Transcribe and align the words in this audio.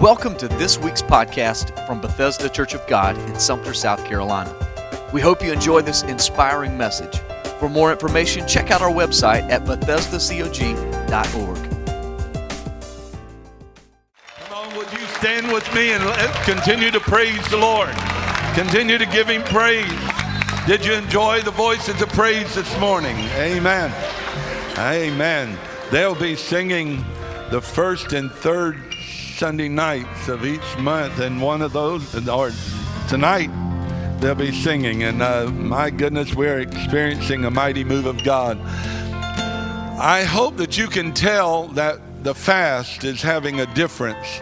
Welcome 0.00 0.36
to 0.36 0.46
this 0.46 0.78
week's 0.78 1.00
podcast 1.00 1.86
from 1.86 2.02
Bethesda 2.02 2.50
Church 2.50 2.74
of 2.74 2.86
God 2.86 3.16
in 3.16 3.40
Sumter, 3.40 3.72
South 3.72 4.04
Carolina. 4.04 4.54
We 5.10 5.22
hope 5.22 5.42
you 5.42 5.50
enjoy 5.50 5.80
this 5.80 6.02
inspiring 6.02 6.76
message. 6.76 7.18
For 7.58 7.70
more 7.70 7.90
information, 7.90 8.46
check 8.46 8.70
out 8.70 8.82
our 8.82 8.90
website 8.90 9.48
at 9.48 9.64
BethesdaCog.org. 9.64 11.56
Come 14.38 14.52
on, 14.52 14.76
would 14.76 14.92
you 14.92 15.06
stand 15.16 15.50
with 15.50 15.74
me 15.74 15.92
and 15.92 16.04
continue 16.44 16.90
to 16.90 17.00
praise 17.00 17.48
the 17.48 17.56
Lord? 17.56 17.94
Continue 18.54 18.98
to 18.98 19.06
give 19.06 19.28
Him 19.28 19.44
praise. 19.44 19.90
Did 20.66 20.84
you 20.84 20.92
enjoy 20.92 21.40
the 21.40 21.52
voices 21.52 22.02
of 22.02 22.10
praise 22.10 22.54
this 22.54 22.78
morning? 22.78 23.16
Amen. 23.36 23.90
Amen. 24.76 25.58
They'll 25.90 26.14
be 26.14 26.36
singing 26.36 27.02
the 27.50 27.62
first 27.62 28.12
and 28.12 28.30
third 28.30 28.85
Sunday 29.36 29.68
nights 29.68 30.28
of 30.28 30.46
each 30.46 30.78
month, 30.78 31.20
and 31.20 31.42
one 31.42 31.60
of 31.60 31.74
those, 31.74 32.26
or 32.26 32.52
tonight, 33.06 33.50
they'll 34.18 34.34
be 34.34 34.50
singing. 34.50 35.02
And 35.02 35.20
uh, 35.20 35.50
my 35.50 35.90
goodness, 35.90 36.34
we're 36.34 36.60
experiencing 36.60 37.44
a 37.44 37.50
mighty 37.50 37.84
move 37.84 38.06
of 38.06 38.24
God. 38.24 38.58
I 39.98 40.24
hope 40.24 40.56
that 40.56 40.78
you 40.78 40.86
can 40.86 41.12
tell 41.12 41.68
that 41.68 42.24
the 42.24 42.34
fast 42.34 43.04
is 43.04 43.20
having 43.20 43.60
a 43.60 43.74
difference 43.74 44.40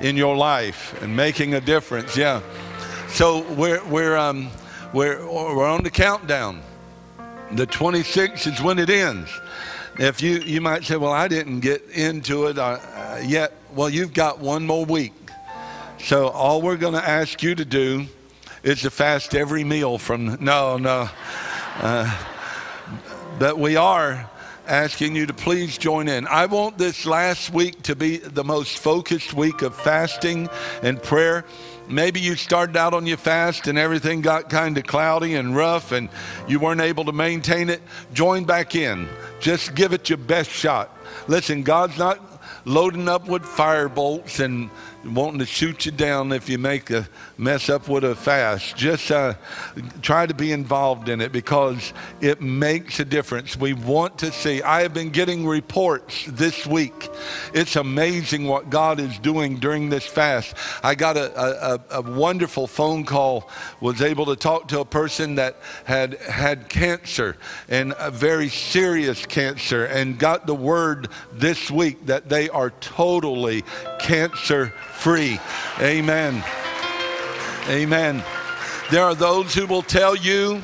in 0.00 0.16
your 0.16 0.34
life 0.34 1.00
and 1.02 1.14
making 1.14 1.52
a 1.52 1.60
difference. 1.60 2.16
Yeah. 2.16 2.40
So 3.08 3.42
we're 3.52 3.84
we're 3.88 4.16
um 4.16 4.48
we're 4.94 5.22
we're 5.26 5.68
on 5.68 5.82
the 5.82 5.90
countdown. 5.90 6.62
The 7.52 7.66
26th 7.66 8.46
is 8.46 8.62
when 8.62 8.78
it 8.78 8.88
ends. 8.88 9.28
If 9.98 10.22
you 10.22 10.38
you 10.38 10.62
might 10.62 10.84
say, 10.84 10.96
well, 10.96 11.12
I 11.12 11.28
didn't 11.28 11.60
get 11.60 11.82
into 11.90 12.46
it 12.46 12.58
uh, 12.58 12.78
yet. 13.22 13.52
Well, 13.74 13.88
you've 13.88 14.12
got 14.12 14.40
one 14.40 14.66
more 14.66 14.84
week. 14.84 15.12
So 15.98 16.28
all 16.28 16.60
we're 16.60 16.76
going 16.76 16.94
to 16.94 17.08
ask 17.08 17.40
you 17.42 17.54
to 17.54 17.64
do 17.64 18.06
is 18.64 18.82
to 18.82 18.90
fast 18.90 19.34
every 19.34 19.62
meal 19.62 19.96
from. 19.96 20.38
No, 20.40 20.76
no. 20.76 21.08
Uh, 21.76 22.26
but 23.38 23.58
we 23.58 23.76
are 23.76 24.28
asking 24.66 25.14
you 25.14 25.26
to 25.26 25.34
please 25.34 25.78
join 25.78 26.08
in. 26.08 26.26
I 26.26 26.46
want 26.46 26.78
this 26.78 27.06
last 27.06 27.52
week 27.52 27.82
to 27.82 27.94
be 27.94 28.16
the 28.16 28.42
most 28.42 28.78
focused 28.78 29.34
week 29.34 29.62
of 29.62 29.76
fasting 29.76 30.48
and 30.82 31.00
prayer. 31.00 31.44
Maybe 31.88 32.20
you 32.20 32.34
started 32.34 32.76
out 32.76 32.92
on 32.92 33.06
your 33.06 33.18
fast 33.18 33.68
and 33.68 33.78
everything 33.78 34.20
got 34.20 34.50
kind 34.50 34.78
of 34.78 34.84
cloudy 34.84 35.34
and 35.34 35.54
rough 35.54 35.92
and 35.92 36.08
you 36.48 36.58
weren't 36.58 36.80
able 36.80 37.04
to 37.04 37.12
maintain 37.12 37.68
it. 37.68 37.82
Join 38.14 38.44
back 38.44 38.74
in. 38.74 39.08
Just 39.40 39.74
give 39.74 39.92
it 39.92 40.08
your 40.08 40.18
best 40.18 40.50
shot. 40.50 40.96
Listen, 41.28 41.62
God's 41.62 41.98
not 41.98 42.29
loading 42.64 43.08
up 43.08 43.26
with 43.28 43.44
fire 43.44 43.88
bolts 43.88 44.40
and 44.40 44.70
wanting 45.04 45.38
to 45.38 45.46
shoot 45.46 45.86
you 45.86 45.92
down 45.92 46.32
if 46.32 46.48
you 46.48 46.58
make 46.58 46.90
a 46.90 47.08
mess 47.40 47.70
up 47.70 47.88
with 47.88 48.04
a 48.04 48.14
fast. 48.14 48.76
Just 48.76 49.10
uh, 49.10 49.34
try 50.02 50.26
to 50.26 50.34
be 50.34 50.52
involved 50.52 51.08
in 51.08 51.22
it 51.22 51.32
because 51.32 51.94
it 52.20 52.42
makes 52.42 53.00
a 53.00 53.04
difference. 53.04 53.56
We 53.56 53.72
want 53.72 54.18
to 54.18 54.30
see. 54.30 54.62
I 54.62 54.82
have 54.82 54.92
been 54.92 55.08
getting 55.08 55.46
reports 55.46 56.26
this 56.26 56.66
week. 56.66 57.08
It's 57.54 57.76
amazing 57.76 58.46
what 58.46 58.68
God 58.68 59.00
is 59.00 59.18
doing 59.18 59.56
during 59.56 59.88
this 59.88 60.04
fast. 60.04 60.54
I 60.82 60.94
got 60.94 61.16
a, 61.16 61.74
a, 61.74 61.80
a 61.90 62.02
wonderful 62.02 62.66
phone 62.66 63.04
call, 63.04 63.48
was 63.80 64.02
able 64.02 64.26
to 64.26 64.36
talk 64.36 64.68
to 64.68 64.80
a 64.80 64.84
person 64.84 65.36
that 65.36 65.56
had 65.84 66.14
had 66.20 66.68
cancer 66.68 67.38
and 67.68 67.94
a 67.98 68.10
very 68.10 68.50
serious 68.50 69.24
cancer 69.24 69.86
and 69.86 70.18
got 70.18 70.46
the 70.46 70.54
word 70.54 71.08
this 71.32 71.70
week 71.70 72.04
that 72.04 72.28
they 72.28 72.50
are 72.50 72.70
totally 72.80 73.64
cancer 73.98 74.66
free. 74.92 75.40
Amen. 75.80 76.44
Amen. 77.68 78.22
There 78.90 79.04
are 79.04 79.14
those 79.14 79.54
who 79.54 79.66
will 79.66 79.82
tell 79.82 80.16
you 80.16 80.62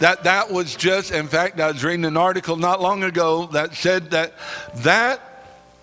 that 0.00 0.24
that 0.24 0.50
was 0.50 0.74
just, 0.74 1.10
in 1.12 1.28
fact, 1.28 1.60
I 1.60 1.70
was 1.70 1.82
reading 1.82 2.04
an 2.04 2.16
article 2.16 2.56
not 2.56 2.80
long 2.80 3.04
ago 3.04 3.46
that 3.46 3.74
said 3.74 4.10
that 4.10 4.34
that 4.76 5.20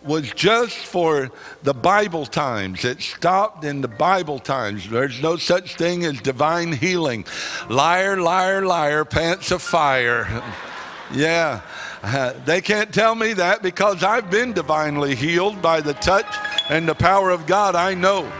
was 0.03 0.31
just 0.31 0.77
for 0.77 1.31
the 1.63 1.73
Bible 1.73 2.25
times. 2.25 2.85
It 2.85 3.01
stopped 3.01 3.63
in 3.63 3.81
the 3.81 3.87
Bible 3.87 4.39
times. 4.39 4.89
There's 4.89 5.21
no 5.21 5.37
such 5.37 5.75
thing 5.75 6.05
as 6.05 6.19
divine 6.21 6.71
healing. 6.71 7.25
Liar, 7.69 8.17
liar, 8.17 8.65
liar, 8.65 9.05
pants 9.05 9.51
of 9.51 9.61
fire. 9.61 10.43
yeah. 11.13 11.61
Uh, 12.03 12.33
they 12.45 12.61
can't 12.61 12.93
tell 12.93 13.13
me 13.13 13.33
that 13.33 13.61
because 13.61 14.03
I've 14.03 14.31
been 14.31 14.53
divinely 14.53 15.15
healed 15.15 15.61
by 15.61 15.81
the 15.81 15.93
touch 15.93 16.25
and 16.69 16.87
the 16.87 16.95
power 16.95 17.29
of 17.29 17.45
God. 17.45 17.75
I 17.75 17.93
know. 17.93 18.31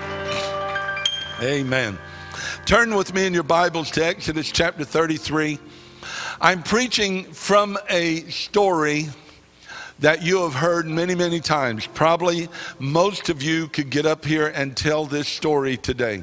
Amen. 1.42 1.98
Turn 2.68 2.94
with 2.94 3.16
me 3.16 3.26
in 3.26 3.34
your 3.34 3.42
Bibles 3.42 3.90
to 3.92 4.06
Exodus 4.06 4.52
chapter 4.52 4.86
33. 4.86 5.58
I'm 6.40 6.62
preaching 6.62 7.24
from 7.34 7.80
a 7.90 8.18
story 8.30 9.08
that 9.98 10.22
you 10.22 10.44
have 10.44 10.54
heard 10.54 10.86
many, 10.86 11.16
many 11.16 11.40
times. 11.40 11.88
Probably 11.88 12.48
most 12.78 13.30
of 13.30 13.42
you 13.42 13.70
could 13.70 13.90
get 13.90 14.06
up 14.06 14.24
here 14.24 14.50
and 14.50 14.78
tell 14.78 15.06
this 15.06 15.28
story 15.28 15.78
today. 15.78 16.22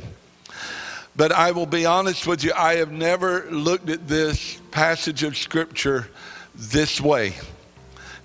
But 1.17 1.33
I 1.33 1.51
will 1.51 1.67
be 1.67 1.84
honest 1.84 2.25
with 2.28 2.45
you, 2.45 2.53
I 2.55 2.77
have 2.77 2.93
never 2.93 3.51
looked 3.51 3.91
at 3.91 4.07
this 4.07 4.61
passage 4.71 5.25
of 5.25 5.37
Scripture 5.37 6.07
this 6.55 7.01
way. 7.01 7.34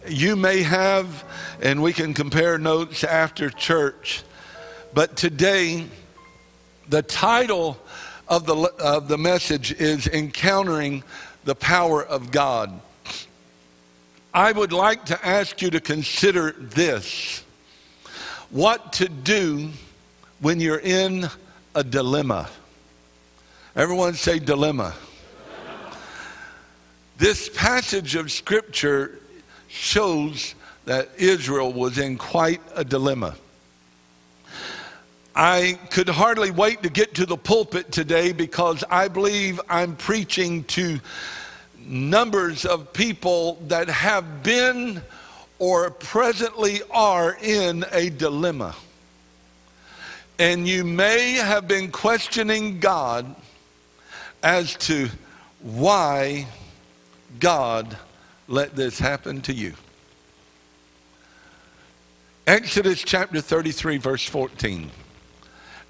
You 0.08 0.36
may 0.36 0.62
have, 0.62 1.24
and 1.59 1.82
we 1.82 1.92
can 1.92 2.14
compare 2.14 2.59
notes 2.59 3.03
after 3.03 3.50
church, 3.50 4.22
but 4.94 5.16
today, 5.18 5.88
the 6.90 7.02
title 7.02 7.78
of 8.28 8.46
the, 8.46 8.56
of 8.56 9.08
the 9.08 9.18
message 9.18 9.72
is 9.74 10.08
Encountering 10.08 11.04
the 11.44 11.56
Power 11.56 12.04
of 12.04 12.32
God. 12.32 12.80
I 14.34 14.52
would 14.52 14.74
like 14.74 15.06
to 15.06 15.26
ask 15.26 15.62
you 15.62 15.70
to 15.72 15.80
consider 15.80 16.52
this 16.52 17.44
what 18.50 18.94
to 18.94 19.08
do 19.10 19.70
when 20.40 20.60
you're 20.60 20.80
in 20.80 21.30
a 21.76 21.84
dilemma. 21.84 22.50
Everyone 23.76 24.14
say 24.14 24.40
dilemma. 24.40 24.94
This 27.18 27.50
passage 27.50 28.16
of 28.16 28.32
Scripture 28.32 29.20
shows 29.68 30.56
that 30.86 31.10
Israel 31.18 31.72
was 31.72 31.98
in 31.98 32.18
quite 32.18 32.62
a 32.76 32.84
dilemma. 32.84 33.36
I 35.36 35.80
could 35.90 36.10
hardly 36.10 36.52
wait 36.52 36.84
to 36.84 36.90
get 36.90 37.16
to 37.16 37.26
the 37.26 37.38
pulpit 37.38 37.92
today 37.92 38.34
because 38.34 38.84
I 38.90 39.08
believe 39.08 39.60
I'm 39.68 39.96
preaching 39.96 40.64
to 40.66 41.00
numbers 41.80 42.66
of 42.66 42.94
people 42.94 43.58
that 43.68 43.90
have 43.90 44.44
been 44.44 45.02
or 45.58 45.90
presently 45.90 46.82
are 46.92 47.36
in 47.42 47.84
a 47.92 48.10
dilemma. 48.10 48.76
And 50.38 50.68
you 50.68 50.84
may 50.84 51.34
have 51.34 51.68
been 51.68 51.92
questioning 51.92 52.80
God 52.80 53.36
as 54.44 54.76
to 54.76 55.10
why 55.62 56.48
God 57.40 57.98
let 58.48 58.76
this 58.76 59.00
happen 59.00 59.42
to 59.44 59.54
you. 59.54 59.74
Exodus 62.46 63.02
chapter 63.04 63.42
33, 63.42 63.98
verse 63.98 64.28
14. 64.28 64.92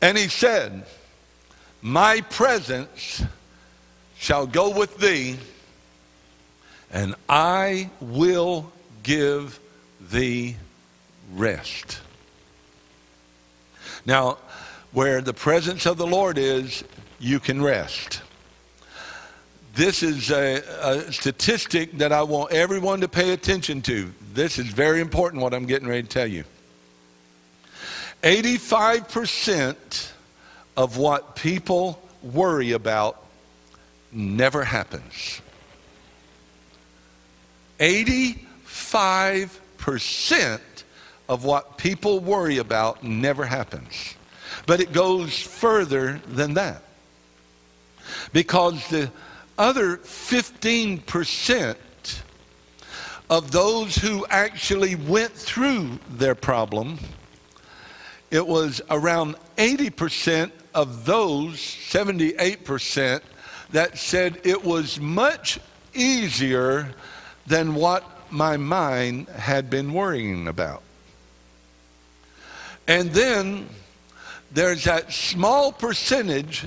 And 0.04 0.18
he 0.18 0.28
said, 0.28 0.84
My 1.82 2.20
presence 2.20 3.24
shall 4.18 4.46
go 4.46 4.78
with 4.78 4.98
thee, 4.98 5.38
and 6.92 7.16
I 7.30 7.90
will 8.02 8.70
give 9.02 9.62
thee 10.02 10.58
rest. 11.34 12.02
Now, 14.06 14.40
where 14.92 15.22
the 15.22 15.34
presence 15.34 15.86
of 15.86 15.96
the 15.96 16.06
Lord 16.06 16.38
is, 16.38 16.84
you 17.18 17.40
can 17.40 17.62
rest. 17.62 18.24
This 19.74 20.04
is 20.04 20.32
a, 20.32 20.64
a, 20.82 21.14
statistic 21.14 21.94
that 22.00 22.12
I 22.12 22.24
want 22.24 22.52
everyone 22.52 23.00
to 23.00 23.08
pay 23.08 23.32
attention 23.32 23.82
to. 23.84 24.12
This 24.34 24.60
is 24.60 24.66
very 24.66 25.00
important 25.00 25.42
what 25.42 25.54
I'm 25.54 25.66
getting 25.66 25.88
ready 25.88 26.04
to 26.04 26.10
tell 26.10 26.28
you. 26.28 26.44
85% 28.24 30.12
of 30.78 30.98
what 30.98 31.36
people 31.36 32.02
worry 32.24 32.72
about 32.72 33.22
never 34.14 34.64
happens. 34.64 35.42
85% 37.80 40.62
of 41.28 41.44
what 41.44 41.78
people 41.78 42.22
worry 42.22 42.60
about 42.60 43.04
never 43.04 43.44
happens. 43.46 44.16
But 44.66 44.80
it 44.80 44.94
goes 44.94 45.38
further 45.38 46.22
than 46.26 46.54
that. 46.54 46.82
Because 48.32 48.88
the 48.88 49.12
other 49.58 49.98
15% 49.98 51.76
of 53.30 53.52
those 53.52 53.98
who 53.98 54.26
actually 54.30 54.96
went 54.96 55.34
through 55.34 56.00
their 56.10 56.36
problem 56.36 57.00
it 58.34 58.48
was 58.48 58.82
around 58.90 59.36
80% 59.58 60.52
of 60.74 61.06
those, 61.06 61.58
78%, 61.58 63.22
that 63.70 63.96
said 64.00 64.42
it 64.44 64.64
was 64.64 65.00
much 65.00 65.60
easier 65.94 66.96
than 67.46 67.76
what 67.76 68.04
my 68.32 68.58
mind 68.58 69.30
had 69.30 69.70
been 69.70 69.94
worrying 69.94 70.48
about. 70.48 70.82
And 72.88 73.12
then 73.12 73.70
there's 74.52 74.86
that 74.86 75.14
small 75.14 75.72
percentage 75.72 76.66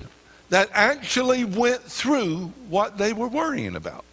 that 0.51 0.71
actually 0.73 1.45
went 1.45 1.83
through 1.83 2.53
what 2.69 2.97
they 2.97 3.13
were 3.13 3.27
worrying 3.27 3.75
about. 3.75 4.05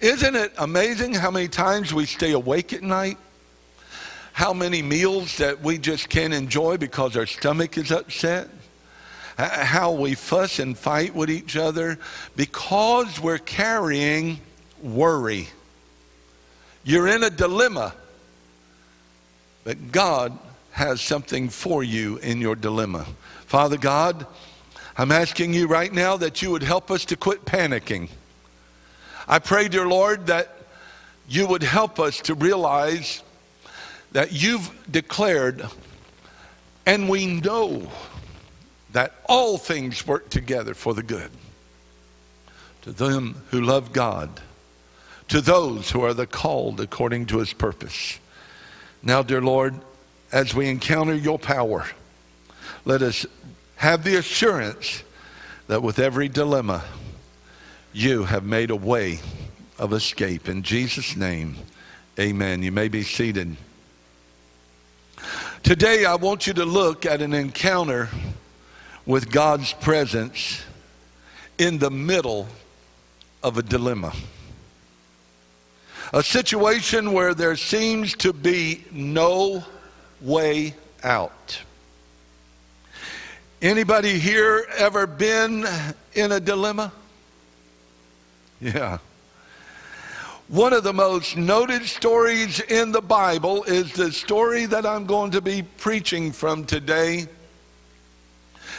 Isn't 0.00 0.36
it 0.36 0.52
amazing 0.56 1.14
how 1.14 1.32
many 1.32 1.48
times 1.48 1.92
we 1.92 2.06
stay 2.06 2.30
awake 2.30 2.72
at 2.72 2.84
night? 2.84 3.18
How 4.34 4.52
many 4.52 4.82
meals 4.82 5.36
that 5.36 5.62
we 5.62 5.78
just 5.78 6.08
can't 6.08 6.34
enjoy 6.34 6.76
because 6.76 7.16
our 7.16 7.24
stomach 7.24 7.78
is 7.78 7.92
upset? 7.92 8.48
How 9.38 9.92
we 9.92 10.16
fuss 10.16 10.58
and 10.58 10.76
fight 10.76 11.14
with 11.14 11.30
each 11.30 11.56
other 11.56 12.00
because 12.34 13.20
we're 13.20 13.38
carrying 13.38 14.40
worry. 14.82 15.48
You're 16.82 17.06
in 17.06 17.22
a 17.22 17.30
dilemma, 17.30 17.94
but 19.62 19.92
God 19.92 20.36
has 20.72 21.00
something 21.00 21.48
for 21.48 21.84
you 21.84 22.16
in 22.16 22.40
your 22.40 22.56
dilemma. 22.56 23.06
Father 23.46 23.78
God, 23.78 24.26
I'm 24.98 25.12
asking 25.12 25.54
you 25.54 25.68
right 25.68 25.92
now 25.92 26.16
that 26.16 26.42
you 26.42 26.50
would 26.50 26.64
help 26.64 26.90
us 26.90 27.04
to 27.04 27.16
quit 27.16 27.44
panicking. 27.44 28.08
I 29.28 29.38
pray, 29.38 29.68
dear 29.68 29.86
Lord, 29.86 30.26
that 30.26 30.58
you 31.28 31.46
would 31.46 31.62
help 31.62 32.00
us 32.00 32.18
to 32.22 32.34
realize 32.34 33.22
that 34.14 34.32
you've 34.32 34.70
declared, 34.90 35.66
and 36.86 37.08
we 37.08 37.26
know 37.26 37.90
that 38.92 39.12
all 39.26 39.58
things 39.58 40.06
work 40.06 40.30
together 40.30 40.72
for 40.72 40.94
the 40.94 41.02
good 41.02 41.30
to 42.82 42.92
them 42.92 43.42
who 43.50 43.62
love 43.62 43.94
God, 43.94 44.28
to 45.28 45.40
those 45.40 45.90
who 45.90 46.02
are 46.02 46.12
the 46.12 46.26
called 46.26 46.80
according 46.80 47.24
to 47.26 47.38
his 47.38 47.52
purpose. 47.52 48.18
Now, 49.02 49.22
dear 49.22 49.40
Lord, 49.40 49.74
as 50.30 50.54
we 50.54 50.68
encounter 50.68 51.14
your 51.14 51.38
power, 51.38 51.86
let 52.84 53.00
us 53.00 53.24
have 53.76 54.04
the 54.04 54.16
assurance 54.16 55.02
that 55.66 55.82
with 55.82 55.98
every 55.98 56.28
dilemma, 56.28 56.84
you 57.94 58.24
have 58.24 58.44
made 58.44 58.70
a 58.70 58.76
way 58.76 59.20
of 59.78 59.94
escape. 59.94 60.46
In 60.46 60.62
Jesus' 60.62 61.16
name, 61.16 61.56
amen. 62.20 62.62
You 62.62 62.70
may 62.70 62.88
be 62.88 63.02
seated. 63.02 63.56
Today, 65.64 66.04
I 66.04 66.16
want 66.16 66.46
you 66.46 66.52
to 66.52 66.66
look 66.66 67.06
at 67.06 67.22
an 67.22 67.32
encounter 67.32 68.10
with 69.06 69.30
God's 69.30 69.72
presence 69.72 70.62
in 71.56 71.78
the 71.78 71.90
middle 71.90 72.46
of 73.42 73.56
a 73.56 73.62
dilemma. 73.62 74.12
A 76.12 76.22
situation 76.22 77.14
where 77.14 77.32
there 77.32 77.56
seems 77.56 78.12
to 78.16 78.34
be 78.34 78.84
no 78.92 79.64
way 80.20 80.74
out. 81.02 81.58
Anybody 83.62 84.18
here 84.18 84.66
ever 84.76 85.06
been 85.06 85.66
in 86.12 86.32
a 86.32 86.40
dilemma? 86.40 86.92
Yeah. 88.60 88.98
One 90.48 90.74
of 90.74 90.84
the 90.84 90.92
most 90.92 91.38
noted 91.38 91.86
stories 91.86 92.60
in 92.60 92.92
the 92.92 93.00
Bible 93.00 93.64
is 93.64 93.94
the 93.94 94.12
story 94.12 94.66
that 94.66 94.84
I'm 94.84 95.06
going 95.06 95.30
to 95.30 95.40
be 95.40 95.62
preaching 95.62 96.32
from 96.32 96.66
today. 96.66 97.26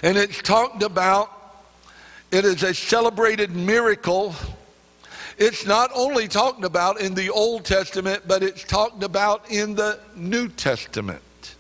And 0.04 0.16
it's 0.16 0.40
talked 0.44 0.84
about, 0.84 1.32
it 2.30 2.46
is 2.46 2.62
a 2.62 2.72
celebrated 2.72 3.56
miracle. 3.56 4.36
It's 5.40 5.66
not 5.66 5.90
only 5.96 6.28
talked 6.28 6.64
about 6.64 7.02
in 7.02 7.16
the 7.16 7.32
Old 7.32 7.66
Testament, 7.66 8.22
but 8.28 8.44
it's 8.44 8.64
talked 8.64 9.02
about 9.02 9.50
in 9.50 9.74
the 9.74 10.00
New 10.16 10.50
Testament, 10.50 11.56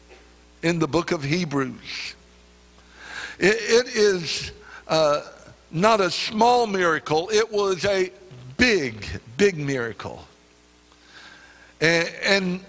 in 0.61 0.77
the 0.77 0.87
book 0.87 1.13
of 1.13 1.23
Hebrews. 1.23 2.13
it, 3.39 3.87
it 3.87 3.87
is. 3.95 4.51
Uh, 4.87 5.21
not 5.71 5.99
a 5.99 6.09
small 6.09 6.67
miracle, 6.67 7.29
it 7.33 7.51
was 7.51 7.83
a 7.83 8.09
big, 8.57 9.05
big 9.37 9.57
miracle. 9.57 10.25
And, 11.81 12.09
and, 12.23 12.59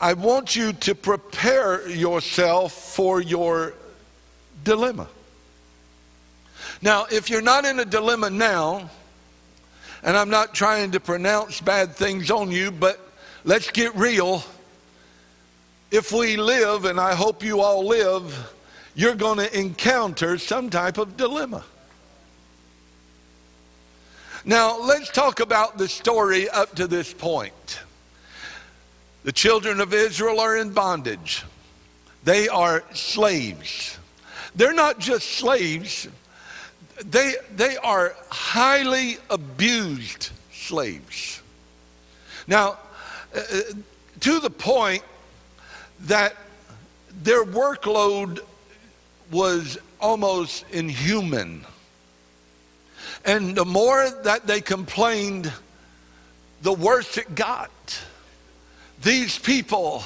I 0.00 0.12
want 0.12 0.54
you 0.54 0.72
to 0.74 0.94
prepare 0.94 1.88
yourself 1.88 2.72
for 2.72 3.20
your 3.20 3.74
dilemma. 4.62 5.08
Now, 6.80 7.06
if 7.10 7.28
you're 7.28 7.42
not 7.42 7.64
in 7.64 7.80
a 7.80 7.84
dilemma 7.84 8.30
now, 8.30 8.90
and 10.04 10.16
I'm 10.16 10.30
not 10.30 10.54
trying 10.54 10.92
to 10.92 11.00
pronounce 11.00 11.60
bad 11.60 11.96
things 11.96 12.30
on 12.30 12.52
you, 12.52 12.70
but 12.70 13.00
let's 13.42 13.72
get 13.72 13.96
real. 13.96 14.44
If 15.90 16.12
we 16.12 16.36
live, 16.36 16.84
and 16.84 17.00
I 17.00 17.16
hope 17.16 17.42
you 17.42 17.60
all 17.60 17.84
live, 17.84 18.54
you're 18.94 19.16
going 19.16 19.38
to 19.38 19.58
encounter 19.58 20.38
some 20.38 20.70
type 20.70 20.98
of 20.98 21.16
dilemma. 21.16 21.64
Now, 24.48 24.80
let's 24.80 25.10
talk 25.10 25.40
about 25.40 25.76
the 25.76 25.86
story 25.86 26.48
up 26.48 26.74
to 26.76 26.86
this 26.86 27.12
point. 27.12 27.80
The 29.22 29.30
children 29.30 29.78
of 29.78 29.92
Israel 29.92 30.40
are 30.40 30.56
in 30.56 30.70
bondage, 30.70 31.44
they 32.24 32.48
are 32.48 32.82
slaves. 32.94 33.98
They're 34.56 34.72
not 34.72 35.00
just 35.00 35.32
slaves, 35.32 36.08
they, 37.04 37.34
they 37.56 37.76
are 37.76 38.16
highly 38.30 39.18
abused 39.28 40.30
slaves. 40.50 41.42
Now, 42.46 42.78
uh, 43.36 43.40
uh 43.40 43.60
to 44.20 44.40
the 44.40 44.50
point 44.50 45.02
that 46.06 46.34
their 47.22 47.44
workload 47.44 48.40
was 49.30 49.76
almost 50.00 50.64
inhuman. 50.72 51.66
And 53.24 53.54
the 53.54 53.64
more 53.64 54.08
that 54.24 54.46
they 54.46 54.60
complained, 54.60 55.52
the 56.62 56.72
worse 56.72 57.16
it 57.18 57.34
got. 57.34 57.70
These 59.02 59.38
people 59.38 60.02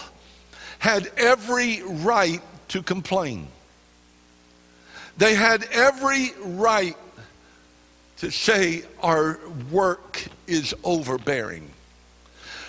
had 0.78 1.10
every 1.16 1.82
right 1.82 2.42
to 2.68 2.82
complain. 2.82 3.48
They 5.16 5.34
had 5.34 5.64
every 5.72 6.32
right 6.40 6.96
to 8.18 8.30
say, 8.30 8.82
Our 9.00 9.38
work 9.70 10.24
is 10.46 10.74
overbearing. 10.84 11.70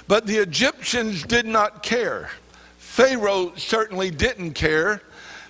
But 0.08 0.28
the 0.28 0.38
Egyptians 0.38 1.24
did 1.24 1.46
not 1.46 1.84
care. 1.84 2.30
Pharaoh 2.78 3.54
certainly 3.56 4.12
didn't 4.12 4.54
care 4.54 5.02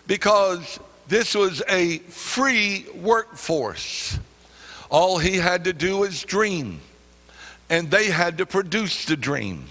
because 0.07 0.79
this 1.07 1.35
was 1.35 1.61
a 1.67 1.97
free 1.99 2.85
workforce. 2.95 4.17
All 4.93 5.17
he 5.17 5.37
had 5.37 5.63
to 5.63 5.73
do 5.73 5.97
was 5.97 6.21
dream, 6.21 6.79
and 7.67 7.89
they 7.89 8.11
had 8.11 8.37
to 8.37 8.45
produce 8.45 9.05
the 9.05 9.17
dream. 9.17 9.65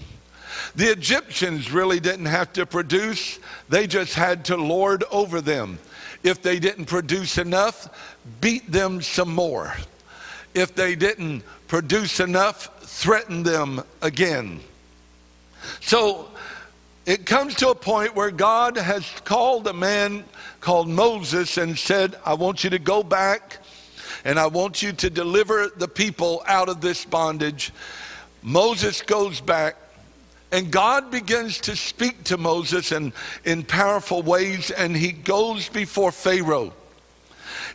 The 0.75 0.91
Egyptians 0.91 1.71
really 1.71 2.01
didn't 2.01 2.25
have 2.25 2.51
to 2.53 2.65
produce, 2.65 3.39
they 3.69 3.87
just 3.87 4.15
had 4.15 4.43
to 4.45 4.57
lord 4.57 5.05
over 5.11 5.39
them. 5.39 5.79
If 6.23 6.41
they 6.41 6.59
didn't 6.59 6.85
produce 6.85 7.37
enough, 7.37 7.87
beat 8.41 8.69
them 8.69 9.01
some 9.01 9.33
more. 9.33 9.73
If 10.53 10.75
they 10.75 10.93
didn't 10.93 11.43
produce 11.67 12.19
enough, 12.19 12.69
threaten 12.81 13.43
them 13.43 13.81
again. 14.01 14.59
So 15.79 16.27
it 17.05 17.25
comes 17.25 17.55
to 17.55 17.69
a 17.69 17.75
point 17.75 18.13
where 18.13 18.29
God 18.29 18.75
has 18.75 19.09
called 19.23 19.67
a 19.67 19.73
man 19.73 20.25
called 20.59 20.89
Moses 20.89 21.57
and 21.57 21.79
said, 21.79 22.17
I 22.25 22.33
want 22.33 22.65
you 22.65 22.71
to 22.71 22.79
go 22.79 23.03
back 23.03 23.59
and 24.25 24.39
I 24.39 24.47
want 24.47 24.81
you 24.81 24.93
to 24.93 25.09
deliver 25.09 25.69
the 25.75 25.87
people 25.87 26.43
out 26.47 26.69
of 26.69 26.81
this 26.81 27.05
bondage. 27.05 27.71
Moses 28.41 29.01
goes 29.01 29.41
back, 29.41 29.75
and 30.51 30.71
God 30.71 31.11
begins 31.11 31.59
to 31.61 31.75
speak 31.75 32.23
to 32.25 32.37
Moses 32.37 32.91
in, 32.91 33.13
in 33.45 33.63
powerful 33.63 34.21
ways, 34.21 34.71
and 34.71 34.95
he 34.95 35.11
goes 35.11 35.69
before 35.69 36.11
Pharaoh. 36.11 36.73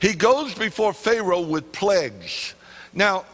He 0.01 0.15
goes 0.15 0.55
before 0.55 0.93
Pharaoh 0.93 1.41
with 1.41 1.73
plagues. 1.73 2.55
Now, 2.95 3.25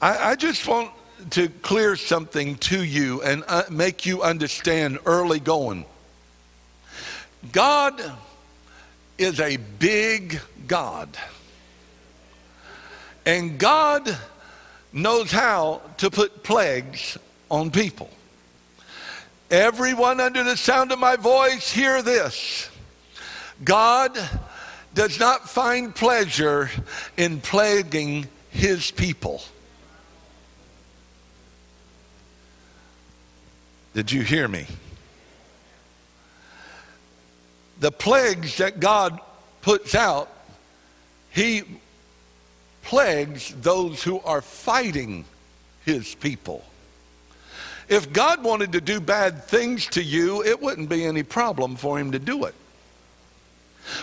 I, 0.00 0.30
I 0.30 0.34
just 0.36 0.66
want 0.68 0.90
to 1.30 1.48
clear 1.48 1.96
something 1.96 2.56
to 2.56 2.82
you 2.82 3.22
and 3.22 3.44
uh, 3.46 3.62
make 3.70 4.04
you 4.04 4.22
understand 4.22 4.98
early 5.06 5.40
going. 5.40 5.84
God 7.50 8.02
is 9.18 9.40
a 9.40 9.56
big 9.56 10.40
God. 10.66 11.08
And 13.24 13.58
God 13.58 14.16
knows 14.92 15.30
how 15.30 15.80
to 15.98 16.10
put 16.10 16.42
plagues 16.42 17.16
on 17.50 17.70
people. 17.70 18.10
Everyone 19.50 20.20
under 20.20 20.42
the 20.42 20.56
sound 20.56 20.92
of 20.92 20.98
my 20.98 21.16
voice, 21.16 21.70
hear 21.70 22.02
this. 22.02 22.70
God 23.62 24.18
does 24.94 25.20
not 25.20 25.48
find 25.48 25.94
pleasure 25.94 26.70
in 27.16 27.40
plaguing 27.40 28.26
his 28.50 28.90
people. 28.90 29.42
Did 33.94 34.10
you 34.10 34.22
hear 34.22 34.48
me? 34.48 34.66
The 37.80 37.92
plagues 37.92 38.56
that 38.56 38.80
God 38.80 39.20
puts 39.60 39.94
out, 39.94 40.30
he 41.30 41.62
plagues 42.82 43.54
those 43.60 44.02
who 44.02 44.20
are 44.20 44.42
fighting 44.42 45.24
his 45.84 46.14
people. 46.14 46.64
If 47.88 48.12
God 48.12 48.42
wanted 48.42 48.72
to 48.72 48.80
do 48.80 49.00
bad 49.00 49.44
things 49.44 49.86
to 49.88 50.02
you, 50.02 50.42
it 50.44 50.60
wouldn't 50.60 50.88
be 50.88 51.04
any 51.04 51.22
problem 51.22 51.76
for 51.76 51.98
him 51.98 52.12
to 52.12 52.18
do 52.18 52.44
it. 52.44 52.54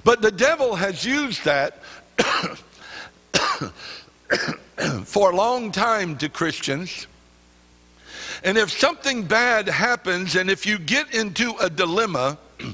But 0.03 0.21
the 0.21 0.31
devil 0.31 0.75
has 0.75 1.05
used 1.05 1.45
that 1.45 1.79
for 5.05 5.31
a 5.31 5.36
long 5.36 5.71
time 5.71 6.17
to 6.17 6.29
Christians. 6.29 7.07
And 8.43 8.57
if 8.57 8.71
something 8.71 9.24
bad 9.24 9.67
happens, 9.67 10.36
and 10.36 10.50
if 10.50 10.65
you 10.65 10.77
get 10.77 11.13
into 11.13 11.55
a 11.59 11.69
dilemma, 11.69 12.38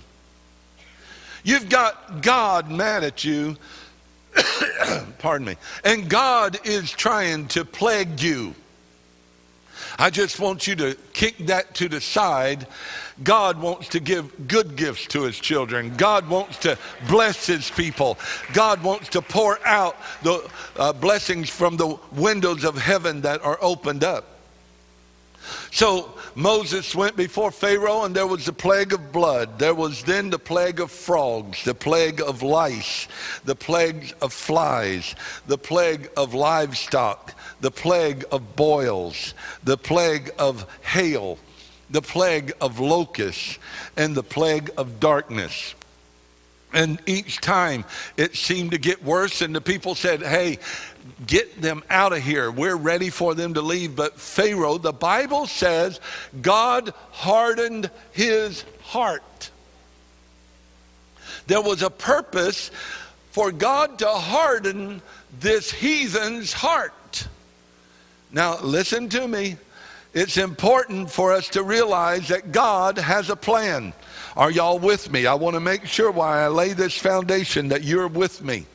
you've 1.43 1.69
got 1.69 2.21
God 2.21 2.69
mad 2.69 3.03
at 3.03 3.23
you, 3.23 3.55
pardon 5.19 5.47
me, 5.47 5.55
and 5.83 6.09
God 6.09 6.59
is 6.65 6.91
trying 6.91 7.47
to 7.49 7.65
plague 7.65 8.19
you. 8.21 8.55
I 9.97 10.09
just 10.09 10.39
want 10.39 10.67
you 10.67 10.75
to 10.77 10.97
kick 11.13 11.37
that 11.47 11.73
to 11.75 11.87
the 11.87 12.01
side. 12.01 12.67
God 13.23 13.61
wants 13.61 13.87
to 13.89 13.99
give 13.99 14.47
good 14.47 14.75
gifts 14.75 15.07
to 15.07 15.23
his 15.23 15.39
children. 15.39 15.95
God 15.95 16.27
wants 16.27 16.57
to 16.59 16.77
bless 17.07 17.47
his 17.47 17.71
people. 17.71 18.17
God 18.53 18.83
wants 18.83 19.09
to 19.09 19.21
pour 19.21 19.65
out 19.65 19.95
the 20.21 20.49
uh, 20.75 20.91
blessings 20.91 21.49
from 21.49 21.77
the 21.77 21.97
windows 22.11 22.65
of 22.65 22.77
heaven 22.77 23.21
that 23.21 23.41
are 23.41 23.57
opened 23.61 24.03
up. 24.03 24.34
So 25.71 26.13
Moses 26.35 26.95
went 26.95 27.15
before 27.15 27.51
Pharaoh, 27.51 28.03
and 28.03 28.15
there 28.15 28.27
was 28.27 28.45
the 28.45 28.53
plague 28.53 28.93
of 28.93 29.11
blood. 29.11 29.59
There 29.59 29.73
was 29.73 30.03
then 30.03 30.29
the 30.29 30.39
plague 30.39 30.79
of 30.79 30.91
frogs, 30.91 31.63
the 31.63 31.73
plague 31.73 32.21
of 32.21 32.43
lice, 32.43 33.07
the 33.43 33.55
plague 33.55 34.13
of 34.21 34.33
flies, 34.33 35.15
the 35.47 35.57
plague 35.57 36.09
of 36.17 36.33
livestock, 36.33 37.33
the 37.61 37.71
plague 37.71 38.25
of 38.31 38.55
boils, 38.55 39.33
the 39.63 39.77
plague 39.77 40.31
of 40.37 40.65
hail, 40.81 41.37
the 41.89 42.01
plague 42.01 42.53
of 42.61 42.79
locusts, 42.79 43.59
and 43.97 44.15
the 44.15 44.23
plague 44.23 44.71
of 44.77 44.99
darkness. 44.99 45.75
And 46.75 46.99
each 47.05 47.39
time 47.39 47.85
it 48.17 48.35
seemed 48.35 48.71
to 48.71 48.77
get 48.77 49.01
worse, 49.01 49.41
and 49.41 49.55
the 49.55 49.61
people 49.61 49.95
said, 49.95 50.21
Hey, 50.21 50.59
get 51.25 51.61
them 51.61 51.83
out 51.89 52.11
of 52.11 52.21
here. 52.21 52.51
We're 52.51 52.75
ready 52.75 53.09
for 53.09 53.33
them 53.33 53.53
to 53.53 53.61
leave. 53.61 53.95
But 53.95 54.19
Pharaoh, 54.19 54.77
the 54.77 54.91
Bible 54.91 55.47
says, 55.47 56.01
God 56.41 56.93
hardened 57.11 57.89
his 58.11 58.65
heart. 58.83 59.51
There 61.47 61.61
was 61.61 61.81
a 61.81 61.89
purpose 61.89 62.71
for 63.31 63.53
God 63.53 63.99
to 63.99 64.07
harden 64.07 65.01
this 65.39 65.71
heathen's 65.71 66.51
heart. 66.51 67.27
Now, 68.33 68.59
listen 68.59 69.07
to 69.09 69.25
me. 69.25 69.55
It's 70.13 70.35
important 70.35 71.09
for 71.09 71.31
us 71.31 71.47
to 71.49 71.63
realize 71.63 72.27
that 72.29 72.51
God 72.51 72.97
has 72.97 73.29
a 73.29 73.35
plan. 73.37 73.93
Are 74.35 74.51
y'all 74.51 74.79
with 74.79 75.11
me? 75.11 75.25
I 75.25 75.33
want 75.33 75.53
to 75.53 75.61
make 75.61 75.85
sure 75.85 76.11
while 76.11 76.45
I 76.45 76.47
lay 76.47 76.73
this 76.73 76.97
foundation 76.97 77.69
that 77.69 77.83
you're 77.83 78.07
with 78.07 78.43
me. 78.43 78.65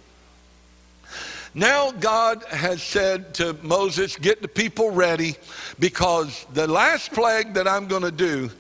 Now, 1.55 1.91
God 1.91 2.45
has 2.45 2.83
said 2.83 3.35
to 3.35 3.55
Moses, 3.63 4.17
Get 4.17 4.41
the 4.41 4.49
people 4.49 4.91
ready 4.91 5.35
because 5.79 6.47
the 6.55 6.67
last 6.67 7.13
plague 7.13 7.55
that 7.55 7.67
I'm 7.67 7.89
going 7.89 8.03
to 8.03 8.13
do, 8.13 8.51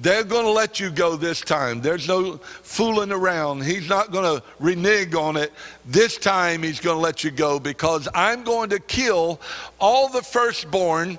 they're 0.00 0.24
going 0.24 0.44
to 0.44 0.50
let 0.50 0.78
you 0.78 0.90
go 0.90 1.16
this 1.16 1.40
time. 1.40 1.80
There's 1.80 2.06
no 2.06 2.36
fooling 2.36 3.12
around. 3.12 3.62
He's 3.62 3.88
not 3.88 4.12
going 4.12 4.38
to 4.38 4.44
renege 4.58 5.14
on 5.14 5.36
it. 5.36 5.52
This 5.86 6.18
time, 6.18 6.62
He's 6.62 6.80
going 6.80 6.96
to 6.96 7.00
let 7.00 7.24
you 7.24 7.30
go 7.30 7.58
because 7.58 8.08
I'm 8.14 8.44
going 8.44 8.70
to 8.70 8.78
kill 8.78 9.40
all 9.80 10.08
the 10.08 10.22
firstborn 10.22 11.18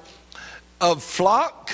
of 0.80 1.04
flock, 1.04 1.72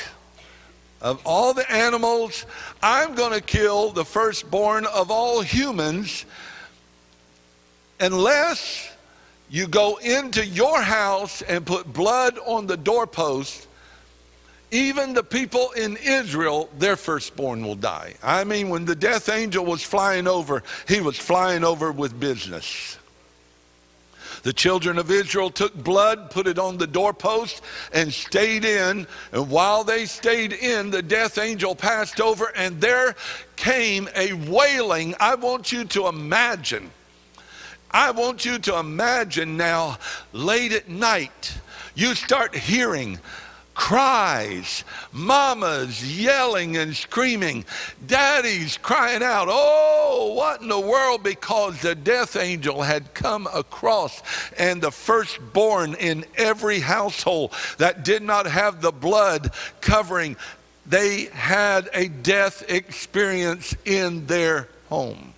of 1.01 1.21
all 1.25 1.53
the 1.53 1.69
animals. 1.71 2.45
I'm 2.81 3.15
going 3.15 3.33
to 3.33 3.41
kill 3.41 3.91
the 3.91 4.05
firstborn 4.05 4.85
of 4.85 5.11
all 5.11 5.41
humans 5.41 6.25
unless 7.99 8.89
you 9.49 9.67
go 9.67 9.97
into 9.97 10.45
your 10.45 10.81
house 10.81 11.41
and 11.41 11.65
put 11.65 11.91
blood 11.91 12.39
on 12.45 12.67
the 12.67 12.77
doorpost, 12.77 13.67
even 14.71 15.13
the 15.13 15.23
people 15.23 15.71
in 15.71 15.97
Israel, 15.97 16.69
their 16.79 16.95
firstborn 16.95 17.63
will 17.63 17.75
die. 17.75 18.15
I 18.23 18.45
mean, 18.45 18.69
when 18.69 18.85
the 18.85 18.95
death 18.95 19.27
angel 19.27 19.65
was 19.65 19.83
flying 19.83 20.27
over, 20.27 20.63
he 20.87 21.01
was 21.01 21.17
flying 21.17 21.65
over 21.65 21.91
with 21.91 22.17
business. 22.17 22.97
The 24.43 24.53
children 24.53 24.97
of 24.97 25.11
Israel 25.11 25.49
took 25.49 25.75
blood, 25.75 26.31
put 26.31 26.47
it 26.47 26.57
on 26.57 26.77
the 26.77 26.87
doorpost, 26.87 27.61
and 27.93 28.11
stayed 28.11 28.65
in. 28.65 29.05
And 29.31 29.49
while 29.49 29.83
they 29.83 30.05
stayed 30.05 30.53
in, 30.53 30.89
the 30.89 31.01
death 31.01 31.37
angel 31.37 31.75
passed 31.75 32.19
over, 32.19 32.51
and 32.55 32.81
there 32.81 33.15
came 33.55 34.09
a 34.15 34.33
wailing. 34.33 35.15
I 35.19 35.35
want 35.35 35.71
you 35.71 35.85
to 35.85 36.07
imagine 36.07 36.91
I 37.93 38.11
want 38.11 38.45
you 38.45 38.57
to 38.57 38.79
imagine 38.79 39.57
now, 39.57 39.97
late 40.31 40.71
at 40.71 40.87
night, 40.87 41.53
you 41.93 42.15
start 42.15 42.55
hearing 42.55 43.19
cries, 43.73 44.83
mamas 45.11 46.17
yelling 46.17 46.77
and 46.77 46.95
screaming, 46.95 47.65
daddies 48.05 48.77
crying 48.77 49.23
out, 49.23 49.47
Oh, 49.49 50.33
what 50.35 50.61
in 50.61 50.67
the 50.67 50.79
world? 50.79 51.23
Because 51.23 51.79
the 51.81 51.95
death 51.95 52.35
angel 52.35 52.81
had 52.81 53.13
come 53.13 53.47
across, 53.53 54.21
and 54.57 54.81
the 54.81 54.91
firstborn 54.91 55.95
in 55.95 56.25
every 56.35 56.79
household 56.79 57.53
that 57.77 58.03
did 58.03 58.21
not 58.21 58.45
have 58.45 58.81
the 58.81 58.91
blood 58.91 59.51
covering, 59.79 60.35
they 60.85 61.25
had 61.33 61.89
a 61.93 62.07
death 62.07 62.69
experience 62.69 63.75
in 63.85 64.25
their 64.25 64.67
home. 64.89 65.33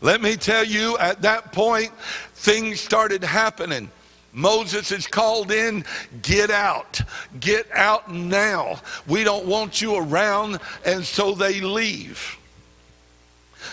Let 0.00 0.20
me 0.20 0.36
tell 0.36 0.64
you, 0.64 0.98
at 0.98 1.22
that 1.22 1.52
point, 1.52 1.90
things 2.34 2.80
started 2.80 3.24
happening. 3.24 3.90
Moses 4.36 4.92
is 4.92 5.06
called 5.06 5.50
in, 5.50 5.82
get 6.20 6.50
out, 6.50 7.00
get 7.40 7.66
out 7.72 8.12
now. 8.12 8.78
We 9.08 9.24
don't 9.24 9.46
want 9.46 9.80
you 9.80 9.96
around, 9.96 10.60
and 10.84 11.02
so 11.02 11.32
they 11.32 11.62
leave. 11.62 12.36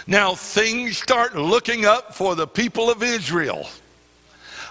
Now 0.08 0.36
things 0.36 0.98
start 0.98 1.36
looking 1.36 1.84
up 1.86 2.16
for 2.16 2.36
the 2.36 2.48
people 2.48 2.90
of 2.90 3.04
Israel. 3.04 3.68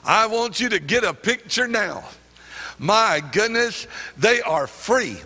I 0.02 0.26
want 0.26 0.60
you 0.60 0.70
to 0.70 0.80
get 0.80 1.04
a 1.04 1.12
picture 1.12 1.68
now. 1.68 2.04
My 2.78 3.22
goodness, 3.30 3.86
they 4.16 4.40
are 4.40 4.66
free. 4.66 5.18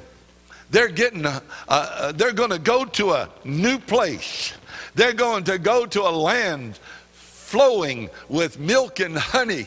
They're 0.71 0.89
getting, 0.89 1.23
they're 1.23 2.33
going 2.33 2.51
to 2.51 2.59
go 2.59 2.85
to 2.85 3.13
a 3.13 3.29
new 3.45 3.79
place. 3.79 4.53
They're 4.97 5.13
going 5.13 5.45
to 5.45 5.59
go 5.59 5.87
to 5.87 6.03
a 6.03 6.11
land 6.11 6.81
flowing 7.13 8.11
with 8.29 8.59
milk 8.59 8.99
and 8.99 9.17
honey. 9.17 9.67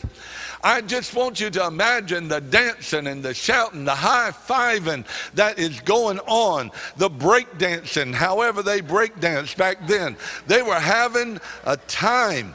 I 0.62 0.82
just 0.82 1.14
want 1.14 1.40
you 1.40 1.48
to 1.50 1.66
imagine 1.66 2.28
the 2.28 2.40
dancing 2.40 3.06
and 3.06 3.22
the 3.22 3.32
shouting, 3.32 3.84
the 3.84 3.94
high 3.94 4.30
fiving 4.30 5.06
that 5.34 5.58
is 5.58 5.80
going 5.80 6.18
on, 6.20 6.70
the 6.96 7.08
break 7.08 7.58
dancing, 7.58 8.12
however 8.12 8.62
they 8.62 8.80
break 8.80 9.18
dance 9.20 9.54
back 9.54 9.86
then. 9.86 10.16
They 10.46 10.62
were 10.62 10.78
having 10.78 11.40
a 11.64 11.76
time. 11.76 12.54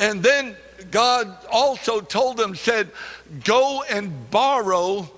And 0.00 0.22
then 0.22 0.56
God 0.90 1.36
also 1.50 2.00
told 2.00 2.36
them, 2.36 2.54
said, 2.54 2.90
go 3.44 3.84
and 3.88 4.30
borrow 4.30 5.08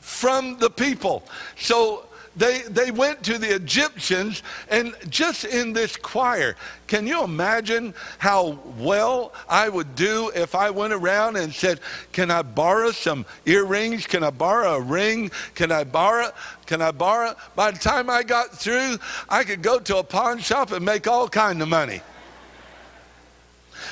from 0.00 0.58
the 0.58 0.68
people. 0.68 1.22
So 1.56 2.04
they, 2.36 2.62
they 2.62 2.90
went 2.90 3.22
to 3.24 3.38
the 3.38 3.54
Egyptians, 3.54 4.42
and 4.70 4.94
just 5.08 5.44
in 5.44 5.72
this 5.72 5.96
choir, 5.96 6.56
can 6.86 7.06
you 7.06 7.22
imagine 7.22 7.94
how 8.18 8.58
well 8.78 9.32
I 9.48 9.68
would 9.68 9.94
do 9.94 10.30
if 10.34 10.54
I 10.54 10.70
went 10.70 10.92
around 10.92 11.36
and 11.36 11.52
said, 11.52 11.80
Can 12.12 12.30
I 12.30 12.42
borrow 12.42 12.90
some 12.90 13.26
earrings? 13.44 14.06
Can 14.06 14.24
I 14.24 14.30
borrow 14.30 14.76
a 14.76 14.80
ring? 14.80 15.30
Can 15.54 15.70
I 15.70 15.84
borrow? 15.84 16.30
Can 16.66 16.80
I 16.80 16.90
borrow? 16.90 17.34
By 17.54 17.70
the 17.70 17.78
time 17.78 18.08
I 18.08 18.22
got 18.22 18.50
through, 18.50 18.98
I 19.28 19.44
could 19.44 19.62
go 19.62 19.78
to 19.80 19.98
a 19.98 20.04
pawn 20.04 20.38
shop 20.38 20.72
and 20.72 20.84
make 20.84 21.06
all 21.06 21.28
kind 21.28 21.60
of 21.60 21.68
money. 21.68 22.00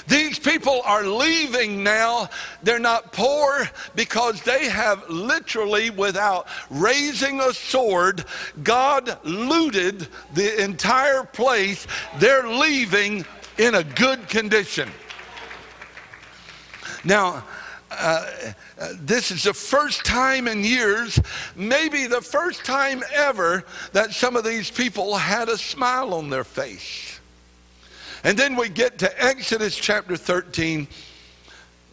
These 0.07 0.39
people 0.39 0.83
are 0.85 1.05
leaving 1.05 1.83
now. 1.83 2.29
They're 2.63 2.79
not 2.79 3.13
poor 3.13 3.69
because 3.95 4.43
they 4.43 4.69
have 4.69 5.09
literally, 5.09 5.91
without 5.91 6.49
raising 6.71 7.41
a 7.41 7.53
sword, 7.53 8.25
God 8.63 9.19
looted 9.25 10.09
the 10.35 10.63
entire 10.63 11.25
place. 11.25 11.87
They're 12.19 12.49
leaving 12.49 13.25
in 13.59 13.75
a 13.75 13.85
good 13.85 14.29
condition. 14.29 14.89
Now, 17.05 17.45
uh, 17.91 18.27
uh, 18.79 18.93
this 19.01 19.31
is 19.31 19.45
the 19.45 19.55
first 19.55 20.05
time 20.05 20.47
in 20.47 20.65
years, 20.65 21.19
maybe 21.57 22.07
the 22.07 22.21
first 22.21 22.65
time 22.65 23.03
ever, 23.13 23.65
that 23.93 24.13
some 24.13 24.37
of 24.37 24.45
these 24.45 24.71
people 24.71 25.17
had 25.17 25.49
a 25.49 25.59
smile 25.59 26.15
on 26.15 26.31
their 26.31 26.45
face. 26.45 27.10
And 28.25 28.39
then 28.39 28.57
we 28.57 28.69
get 28.69 28.99
to 28.99 29.25
Exodus 29.25 29.77
chapter 29.77 30.17
13 30.17 30.87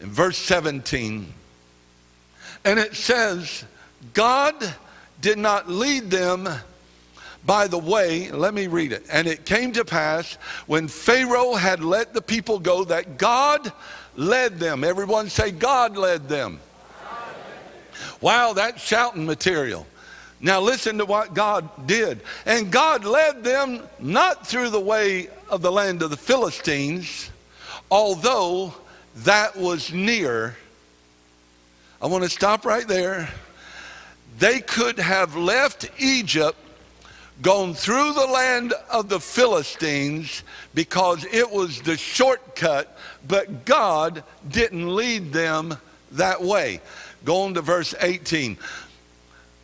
and 0.00 0.10
verse 0.10 0.38
17. 0.38 1.32
And 2.64 2.78
it 2.78 2.94
says, 2.94 3.64
God 4.14 4.54
did 5.20 5.38
not 5.38 5.68
lead 5.68 6.10
them 6.10 6.48
by 7.48 7.66
the 7.66 7.78
way, 7.78 8.30
let 8.30 8.52
me 8.52 8.66
read 8.66 8.92
it. 8.92 9.06
And 9.10 9.26
it 9.26 9.46
came 9.46 9.72
to 9.72 9.84
pass 9.84 10.34
when 10.66 10.86
Pharaoh 10.86 11.54
had 11.54 11.82
let 11.82 12.12
the 12.12 12.20
people 12.20 12.58
go 12.58 12.84
that 12.84 13.16
God 13.16 13.72
led 14.16 14.58
them. 14.58 14.84
Everyone 14.84 15.30
say, 15.30 15.50
God 15.50 15.96
led 15.96 16.28
them. 16.28 16.60
Wow, 18.20 18.52
that's 18.52 18.82
shouting 18.82 19.24
material. 19.24 19.86
Now 20.40 20.60
listen 20.60 20.98
to 20.98 21.06
what 21.06 21.34
God 21.34 21.86
did. 21.86 22.20
And 22.44 22.70
God 22.70 23.04
led 23.04 23.42
them 23.42 23.82
not 23.98 24.46
through 24.46 24.70
the 24.70 24.80
way 24.80 25.28
of 25.48 25.62
the 25.62 25.72
land 25.72 26.02
of 26.02 26.10
the 26.10 26.16
Philistines, 26.16 27.30
although 27.90 28.74
that 29.16 29.56
was 29.56 29.92
near. 29.92 30.56
I 32.00 32.06
want 32.06 32.24
to 32.24 32.30
stop 32.30 32.64
right 32.64 32.86
there. 32.86 33.28
They 34.38 34.60
could 34.60 34.98
have 34.98 35.34
left 35.34 35.90
Egypt, 35.98 36.56
gone 37.42 37.74
through 37.74 38.12
the 38.12 38.26
land 38.26 38.74
of 38.90 39.08
the 39.08 39.20
Philistines 39.20 40.44
because 40.74 41.24
it 41.32 41.50
was 41.50 41.80
the 41.82 41.96
shortcut, 41.96 42.96
but 43.26 43.64
God 43.64 44.22
didn't 44.48 44.94
lead 44.94 45.32
them 45.32 45.76
that 46.12 46.42
way. 46.42 46.80
Go 47.24 47.42
on 47.42 47.54
to 47.54 47.62
verse 47.62 47.94
18 48.00 48.56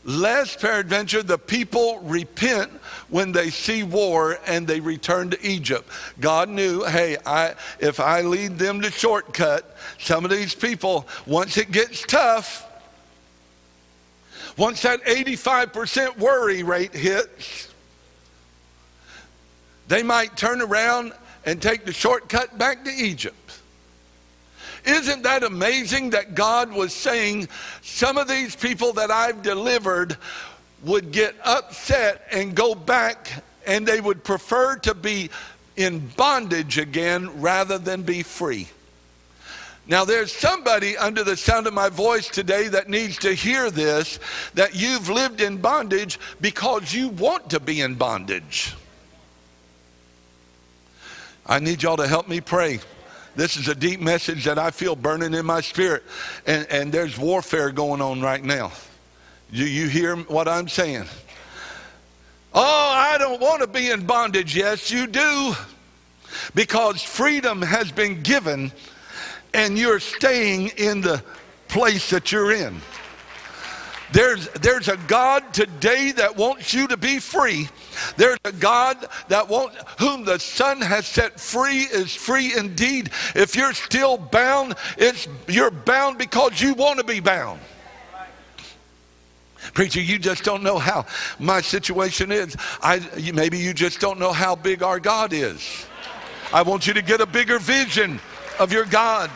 lest 0.05 0.61
peradventure 0.61 1.23
the 1.23 1.39
people 1.39 1.99
repent 2.01 2.71
when 3.09 3.33
they 3.33 3.51
see 3.51 3.83
war 3.83 4.39
and 4.47 4.67
they 4.67 4.81
return 4.81 5.31
to 5.31 5.47
Egypt. 5.47 5.89
God 6.21 6.49
knew, 6.49 6.85
hey, 6.85 7.17
I, 7.25 7.55
if 7.81 8.01
I 8.01 8.21
lead 8.21 8.59
them 8.59 8.83
to 8.83 8.91
shortcut, 8.91 9.77
some 9.99 10.25
of 10.25 10.31
these 10.31 10.55
people, 10.55 11.09
once 11.27 11.57
it 11.57 11.71
gets 11.71 12.03
tough, 12.03 12.71
once 14.57 14.83
that 14.83 15.03
85% 15.05 16.19
worry 16.19 16.63
rate 16.63 16.95
hits, 16.95 17.69
they 19.89 20.03
might 20.03 20.37
turn 20.37 20.61
around 20.61 21.13
and 21.45 21.61
take 21.61 21.85
the 21.85 21.93
shortcut 21.93 22.57
back 22.57 22.85
to 22.85 22.91
Egypt. 22.91 23.37
Isn't 24.85 25.23
that 25.23 25.43
amazing 25.43 26.11
that 26.11 26.35
God 26.35 26.73
was 26.73 26.93
saying 26.93 27.49
some 27.83 28.19
of 28.19 28.29
these 28.29 28.55
people 28.55 28.93
that 28.95 29.11
I've 29.11 29.43
delivered 29.43 30.17
would 30.83 31.11
get 31.11 31.35
upset 31.43 32.27
and 32.31 32.55
go 32.55 32.75
back 32.75 33.45
and 33.67 33.87
they 33.87 34.01
would 34.01 34.23
prefer 34.23 34.77
to 34.77 34.95
be 34.95 35.31
in 35.77 36.07
bondage 36.17 36.77
again 36.77 37.41
rather 37.41 37.79
than 37.79 38.03
be 38.03 38.23
free? 38.23 38.69
Now, 39.87 40.05
there's 40.05 40.33
somebody 40.33 40.97
under 40.97 41.25
the 41.25 41.37
sound 41.37 41.67
of 41.67 41.75
my 41.75 41.91
voice 41.91 42.29
today 42.29 42.69
that 42.69 42.89
needs 42.89 43.19
to 43.19 43.35
hear 43.35 43.71
this 43.71 44.19
that 44.55 44.75
you've 44.75 45.11
lived 45.11 45.43
in 45.43 45.59
bondage 45.59 46.19
because 46.41 46.95
you 46.95 47.09
want 47.09 47.51
to 47.51 47.61
be 47.61 47.83
in 47.83 47.95
bondage. 47.95 48.75
I 51.47 51.59
need 51.59 51.83
y'all 51.83 51.99
to 51.99 52.09
help 52.09 52.29
me 52.29 52.41
pray. 52.41 52.81
This 53.37 53.57
is 53.57 53.69
a 53.69 53.75
deep 53.75 54.01
message 54.01 54.45
that 54.45 54.59
I 54.59 54.71
feel 54.71 54.95
burning 54.95 55.35
in 55.35 55.45
my 55.45 55.61
spirit. 55.61 56.05
And, 56.47 56.67
and 56.71 56.93
there's 56.93 57.19
warfare 57.19 57.71
going 57.71 58.01
on 58.01 58.21
right 58.21 58.43
now. 58.43 58.73
Do 59.53 59.67
you 59.67 59.89
hear 59.89 60.17
what 60.17 60.49
I'm 60.49 60.69
saying? 60.69 61.05
Oh, 62.53 62.93
I 62.95 63.19
don't 63.19 63.41
want 63.41 63.63
to 63.63 63.67
be 63.67 63.91
in 63.91 64.07
bondage. 64.07 64.57
Yes, 64.57 64.91
you 64.91 65.07
do. 65.07 65.55
Because 66.55 67.03
freedom 67.03 67.63
has 67.63 67.91
been 67.91 68.23
given 68.23 68.73
and 69.53 69.79
you're 69.79 70.01
staying 70.01 70.69
in 70.77 71.01
the 71.01 71.23
place 71.69 72.11
that 72.11 72.33
you're 72.33 72.53
in. 72.53 72.81
There's, 74.15 74.49
there's 74.51 74.87
a 74.87 74.97
God 75.09 75.53
today 75.53 76.13
that 76.13 76.37
wants 76.37 76.73
you 76.73 76.87
to 76.87 76.97
be 76.97 77.19
free. 77.19 77.69
There's 78.17 78.39
a 78.45 78.53
God 78.53 79.09
that 79.27 79.49
wants, 79.49 79.77
whom 79.99 80.25
the 80.25 80.39
Son 80.39 80.81
has 80.81 81.05
set 81.05 81.41
free 81.41 81.81
is 81.81 82.15
free 82.15 82.57
indeed. 82.57 83.11
If 83.35 83.57
you're 83.57 83.75
still 83.75 84.17
bound, 84.17 84.77
it's, 84.97 85.27
you're 85.49 85.73
bound 85.73 86.19
because 86.19 86.61
you 86.63 86.75
want 86.75 87.01
to 87.01 87.05
be 87.05 87.19
bound. 87.19 87.59
Preacher, 89.73 90.01
you 90.01 90.21
just 90.21 90.45
don't 90.45 90.63
know 90.63 90.79
how 90.79 91.07
my 91.41 91.61
situation 91.61 92.31
is. 92.31 92.57
I, 92.81 93.01
maybe 93.35 93.59
you 93.59 93.75
just 93.75 93.99
don't 93.99 94.21
know 94.21 94.33
how 94.33 94.55
big 94.55 94.85
our 94.85 95.01
God 95.01 95.33
is. 95.33 95.87
I 96.53 96.63
want 96.63 96.87
you 96.87 96.95
to 96.95 97.03
get 97.03 97.21
a 97.21 97.27
bigger 97.27 97.59
vision 97.59 98.21
of 98.61 98.73
your 98.73 98.85
God. 98.85 99.29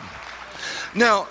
Now, 0.95 1.27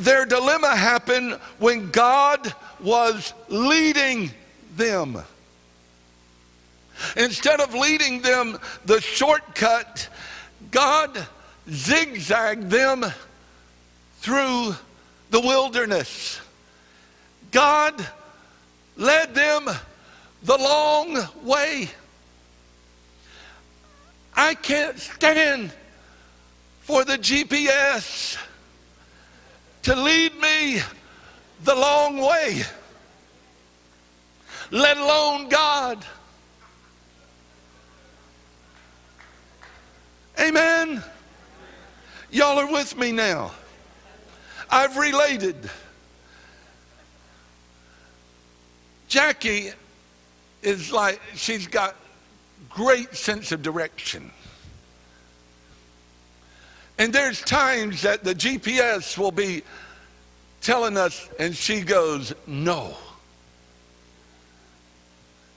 their 0.00 0.26
dilemma 0.26 0.74
happened 0.74 1.34
when 1.60 1.92
God 1.92 2.52
was 2.82 3.32
leading 3.48 4.30
them. 4.76 5.22
Instead 7.16 7.60
of 7.60 7.74
leading 7.74 8.22
them 8.22 8.58
the 8.84 9.00
shortcut, 9.00 10.08
God 10.70 11.26
zigzagged 11.68 12.70
them 12.70 13.04
through 14.20 14.74
the 15.30 15.40
wilderness. 15.40 16.40
God 17.50 18.06
led 18.96 19.34
them 19.34 19.68
the 20.42 20.56
long 20.58 21.18
way. 21.42 21.88
I 24.34 24.54
can't 24.54 24.98
stand 24.98 25.72
for 26.82 27.04
the 27.04 27.18
GPS 27.18 28.38
to 29.82 29.94
lead 29.94 30.34
me 30.40 30.80
the 31.64 31.74
long 31.74 32.18
way, 32.18 32.62
let 34.70 34.96
alone 34.96 35.48
God. 35.48 36.04
Amen. 40.40 41.02
Y'all 42.30 42.58
are 42.58 42.72
with 42.72 42.96
me 42.96 43.12
now. 43.12 43.52
I've 44.70 44.96
related. 44.96 45.56
Jackie 49.08 49.72
is 50.62 50.90
like, 50.90 51.20
she's 51.34 51.66
got 51.66 51.94
great 52.70 53.14
sense 53.14 53.52
of 53.52 53.62
direction. 53.62 54.30
And 56.98 57.12
there's 57.12 57.42
times 57.42 58.02
that 58.02 58.24
the 58.24 58.34
GPS 58.34 59.18
will 59.18 59.32
be 59.32 59.62
telling 60.62 60.96
us, 60.96 61.28
and 61.38 61.54
she 61.54 61.82
goes, 61.82 62.32
No. 62.46 62.96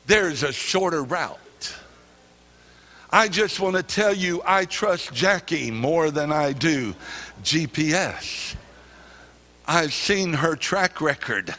There's 0.08 0.44
a 0.44 0.52
shorter 0.52 1.04
route. 1.04 1.40
I 3.12 3.28
just 3.28 3.60
want 3.60 3.76
to 3.76 3.84
tell 3.84 4.14
you, 4.14 4.42
I 4.46 4.66
trust 4.66 5.14
Jackie 5.14 5.72
more 5.72 6.12
than 6.12 6.32
I 6.32 6.52
do 6.52 6.94
GPS. 7.44 8.56
I've 9.68 9.94
seen 9.94 10.34
her 10.34 10.56
track 10.56 11.02
record. 11.02 11.56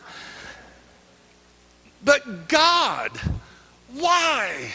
But 2.04 2.46
God, 2.48 3.10
why 3.94 4.72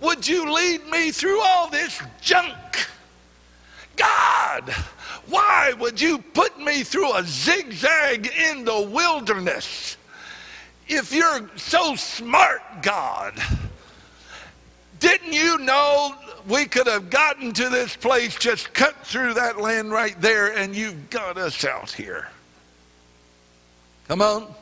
would 0.00 0.26
you 0.28 0.52
lead 0.52 0.86
me 0.86 1.10
through 1.10 1.40
all 1.40 1.68
this 1.68 2.00
junk? 2.20 2.54
God, 3.96 4.74
why 5.28 5.72
would 5.78 6.00
you 6.00 6.18
put 6.18 6.58
me 6.58 6.82
through 6.82 7.14
a 7.16 7.24
zigzag 7.24 8.26
in 8.26 8.64
the 8.64 8.80
wilderness? 8.80 9.96
If 10.88 11.12
you're 11.12 11.48
so 11.56 11.94
smart, 11.94 12.62
God, 12.82 13.40
didn't 14.98 15.32
you 15.32 15.58
know 15.58 16.14
we 16.48 16.66
could 16.66 16.86
have 16.86 17.10
gotten 17.10 17.52
to 17.52 17.68
this 17.68 17.94
place, 17.96 18.34
just 18.36 18.72
cut 18.74 18.96
through 19.06 19.34
that 19.34 19.60
land 19.60 19.92
right 19.92 20.20
there, 20.20 20.56
and 20.56 20.74
you've 20.74 21.10
got 21.10 21.38
us 21.38 21.64
out 21.64 21.90
here? 21.90 22.28
Come 24.08 24.22
on. 24.22 24.52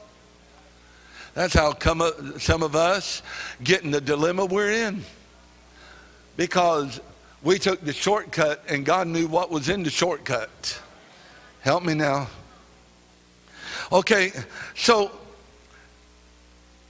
That's 1.35 1.55
how 1.55 1.73
come 1.73 2.03
uh, 2.03 2.11
some 2.39 2.63
of 2.63 2.75
us 2.75 3.23
get 3.63 3.83
in 3.83 3.91
the 3.91 4.01
dilemma 4.01 4.45
we're 4.45 4.73
in. 4.73 5.03
Because 6.37 7.01
we 7.43 7.59
took 7.59 7.81
the 7.85 7.93
shortcut 7.93 8.65
and 8.69 8.85
God 8.85 9.07
knew 9.07 9.27
what 9.27 9.51
was 9.51 9.69
in 9.69 9.83
the 9.83 9.91
shortcut. 9.91 10.81
Help 11.61 11.85
me 11.85 11.95
now. 11.95 12.29
Okay, 13.93 14.33
so 14.75 15.11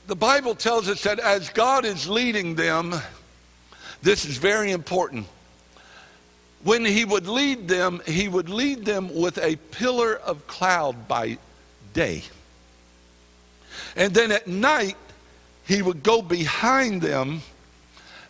the 0.06 0.16
Bible 0.16 0.54
tells 0.54 0.88
us 0.88 1.02
that 1.02 1.18
as 1.18 1.50
God 1.50 1.84
is 1.84 2.08
leading 2.08 2.54
them, 2.54 2.94
this 4.02 4.24
is 4.24 4.36
very 4.36 4.72
important. 4.72 5.26
When 6.64 6.84
he 6.84 7.04
would 7.04 7.28
lead 7.28 7.68
them, 7.68 8.00
he 8.06 8.26
would 8.26 8.48
lead 8.48 8.84
them 8.84 9.14
with 9.14 9.38
a 9.38 9.56
pillar 9.70 10.16
of 10.16 10.46
cloud 10.46 11.06
by 11.06 11.38
day. 11.92 12.22
And 13.96 14.12
then 14.12 14.32
at 14.32 14.46
night, 14.48 14.96
he 15.66 15.82
would 15.82 16.02
go 16.02 16.22
behind 16.22 17.02
them 17.02 17.42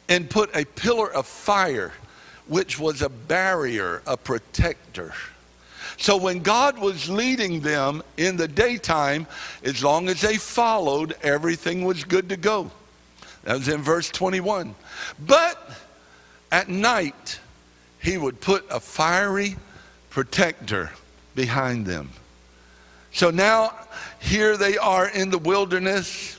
and 0.08 0.28
put 0.28 0.54
a 0.54 0.64
pillar 0.64 1.10
of 1.12 1.26
fire, 1.26 1.92
which 2.48 2.78
was 2.78 3.02
a 3.02 3.08
barrier, 3.08 4.02
a 4.06 4.16
protector. 4.16 5.12
So 5.98 6.16
when 6.16 6.40
God 6.40 6.78
was 6.78 7.10
leading 7.10 7.60
them 7.60 8.02
in 8.16 8.36
the 8.36 8.48
daytime, 8.48 9.26
as 9.64 9.82
long 9.82 10.08
as 10.08 10.20
they 10.20 10.36
followed, 10.36 11.14
everything 11.22 11.84
was 11.84 12.04
good 12.04 12.28
to 12.28 12.36
go. 12.36 12.70
That 13.44 13.58
was 13.58 13.68
in 13.68 13.82
verse 13.82 14.08
21. 14.10 14.74
But 15.26 15.70
at 16.52 16.68
night, 16.68 17.40
he 18.00 18.16
would 18.16 18.40
put 18.40 18.64
a 18.70 18.80
fiery 18.80 19.56
protector 20.10 20.90
behind 21.34 21.84
them. 21.84 22.10
So 23.12 23.30
now, 23.30 23.74
here 24.20 24.56
they 24.56 24.78
are 24.78 25.08
in 25.08 25.30
the 25.30 25.38
wilderness. 25.38 26.38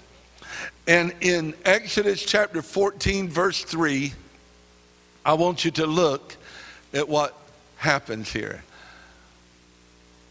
And 0.88 1.14
in 1.22 1.54
Exodus 1.66 2.24
chapter 2.24 2.62
14, 2.62 3.28
verse 3.28 3.64
3, 3.64 4.14
I 5.26 5.34
want 5.34 5.66
you 5.66 5.72
to 5.72 5.86
look 5.86 6.36
at 6.94 7.08
what 7.08 7.36
happens 7.78 8.32
here. 8.32 8.64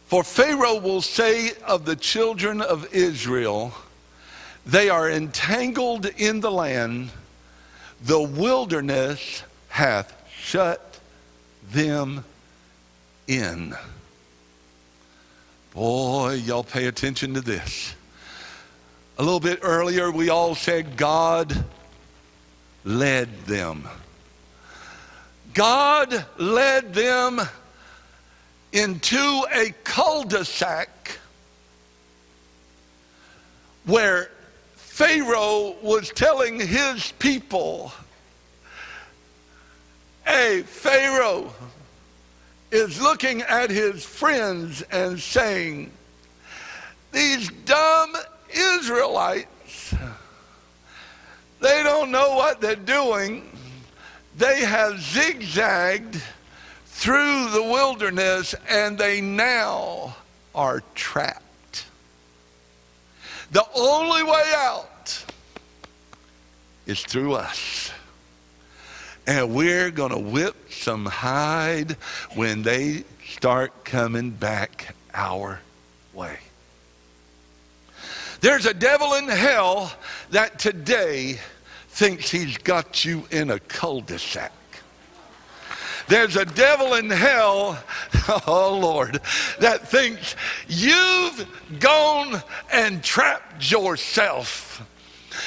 For 0.07 0.25
Pharaoh 0.25 0.79
will 0.79 1.03
say 1.03 1.53
of 1.67 1.85
the 1.85 1.97
children 1.97 2.63
of 2.63 2.95
Israel, 2.95 3.75
they 4.65 4.89
are 4.89 5.11
entangled 5.11 6.07
in 6.17 6.41
the 6.41 6.51
land, 6.51 7.11
the 8.03 8.21
wilderness 8.21 9.43
hath 9.69 10.15
shut 10.35 10.99
them 11.71 12.25
in. 13.27 13.75
Boy, 15.75 16.35
y'all 16.35 16.65
pay 16.65 16.87
attention 16.87 17.35
to 17.35 17.41
this. 17.41 17.95
A 19.19 19.23
little 19.23 19.41
bit 19.41 19.61
earlier, 19.63 20.11
we 20.11 20.31
all 20.31 20.55
said 20.55 20.97
God 20.97 21.65
led 22.85 23.45
them. 23.45 23.87
God 25.59 26.25
led 26.37 26.95
them 26.95 27.41
into 28.73 29.45
a 29.53 29.75
cul-de-sac 29.83 31.19
where 33.85 34.31
Pharaoh 34.77 35.75
was 35.83 36.11
telling 36.11 36.61
his 36.61 37.11
people, 37.19 37.91
hey, 40.25 40.63
Pharaoh 40.63 41.53
is 42.71 43.03
looking 43.03 43.43
at 43.43 43.69
his 43.69 44.05
friends 44.05 44.83
and 44.93 45.19
saying, 45.19 45.91
these 47.11 47.51
dumb 47.65 48.15
Israelites, 48.49 49.93
they 51.59 51.83
don't 51.83 52.13
know 52.13 52.37
what 52.37 52.61
they're 52.61 52.77
doing. 52.77 53.58
They 54.39 54.61
have 54.61 55.01
zigzagged 55.01 56.23
through 56.87 57.51
the 57.51 57.63
wilderness 57.63 58.55
and 58.69 58.97
they 58.97 59.21
now 59.21 60.15
are 60.55 60.83
trapped. 60.95 61.87
The 63.51 63.65
only 63.75 64.23
way 64.23 64.53
out 64.55 65.25
is 66.87 67.03
through 67.03 67.35
us. 67.35 67.91
And 69.27 69.55
we're 69.55 69.91
going 69.91 70.13
to 70.13 70.19
whip 70.19 70.73
some 70.73 71.05
hide 71.05 71.93
when 72.35 72.63
they 72.63 73.03
start 73.27 73.85
coming 73.85 74.31
back 74.31 74.95
our 75.15 75.61
way. 76.15 76.39
There's 78.41 78.67
a 78.67 78.75
devil 78.75 79.15
in 79.15 79.29
hell 79.29 79.93
that 80.31 80.61
today 80.61 81.41
thinks 81.99 82.31
he's 82.31 82.57
got 82.59 83.05
you 83.05 83.25
in 83.33 83.51
a 83.51 83.59
cul 83.59 84.01
de 84.01 84.17
sac. 84.21 84.53
There's 86.07 86.37
a 86.37 86.45
devil 86.45 86.95
in 86.95 87.11
hell, 87.11 87.77
oh 88.47 88.79
Lord, 88.81 89.21
that 89.59 89.89
thinks 89.89 90.37
you've 90.69 91.45
gone 91.81 92.41
and 92.73 93.03
trapped 93.03 93.69
yourself. 93.69 94.81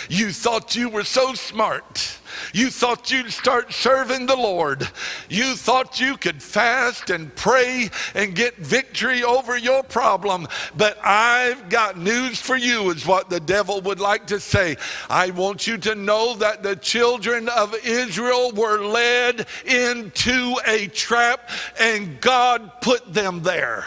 You 0.09 0.33
thought 0.33 0.75
you 0.75 0.89
were 0.89 1.05
so 1.05 1.35
smart 1.35 2.19
you 2.53 2.69
thought 2.69 3.11
you'd 3.11 3.31
start 3.31 3.73
serving 3.73 4.25
the 4.25 4.35
Lord. 4.35 4.87
You 5.29 5.55
thought 5.55 5.99
you 5.99 6.17
could 6.17 6.41
fast 6.41 7.09
and 7.09 7.33
pray 7.35 7.89
and 8.15 8.35
get 8.35 8.57
victory 8.57 9.23
over 9.23 9.57
your 9.57 9.83
problem. 9.83 10.47
But 10.75 10.97
I've 11.03 11.69
got 11.69 11.97
news 11.97 12.39
for 12.41 12.55
you, 12.55 12.89
is 12.91 13.05
what 13.05 13.29
the 13.29 13.39
devil 13.39 13.81
would 13.81 13.99
like 13.99 14.27
to 14.27 14.39
say. 14.39 14.77
I 15.09 15.31
want 15.31 15.67
you 15.67 15.77
to 15.79 15.95
know 15.95 16.35
that 16.35 16.63
the 16.63 16.75
children 16.75 17.49
of 17.49 17.75
Israel 17.83 18.51
were 18.51 18.79
led 18.83 19.47
into 19.65 20.55
a 20.65 20.87
trap 20.87 21.49
and 21.79 22.19
God 22.21 22.81
put 22.81 23.13
them 23.13 23.43
there. 23.43 23.85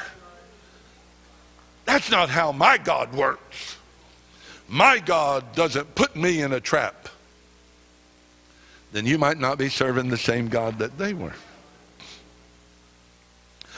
That's 1.84 2.10
not 2.10 2.30
how 2.30 2.52
my 2.52 2.78
God 2.78 3.14
works. 3.14 3.76
My 4.68 4.98
God 4.98 5.54
doesn't 5.54 5.94
put 5.94 6.16
me 6.16 6.40
in 6.40 6.52
a 6.52 6.60
trap 6.60 7.03
then 8.94 9.06
you 9.06 9.18
might 9.18 9.38
not 9.38 9.58
be 9.58 9.68
serving 9.68 10.08
the 10.08 10.16
same 10.16 10.46
God 10.46 10.78
that 10.78 10.96
they 10.96 11.14
were. 11.14 11.32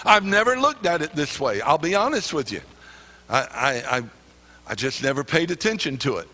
I've 0.05 0.25
never 0.25 0.61
looked 0.61 0.85
at 0.85 1.01
it 1.01 1.15
this 1.15 1.41
way. 1.41 1.63
I'll 1.63 1.79
be 1.79 1.95
honest 1.95 2.35
with 2.35 2.53
you. 2.53 2.61
I, 3.31 3.41
I, 3.41 3.97
I, 3.97 4.03
I 4.67 4.75
just 4.75 5.03
never 5.03 5.25
paid 5.25 5.51
attention 5.51 5.97
to 5.99 6.19
it. 6.19 6.29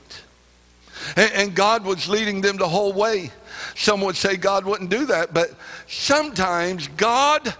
And, 1.16 1.32
and 1.32 1.54
God 1.54 1.84
was 1.84 2.08
leading 2.08 2.40
them 2.40 2.56
the 2.56 2.68
whole 2.68 2.92
way. 2.92 3.30
Some 3.76 4.00
would 4.00 4.16
say 4.16 4.36
God 4.36 4.64
wouldn't 4.64 4.90
do 4.90 5.06
that, 5.06 5.32
but 5.32 5.54
sometimes 5.86 6.88
God 6.88 7.54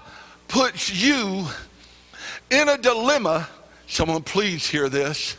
puts 0.49 0.93
you 0.93 1.47
in 2.51 2.69
a 2.69 2.77
dilemma. 2.77 3.49
Someone, 3.87 4.25
please 4.25 4.67
hear 4.67 4.89
this. 4.89 5.37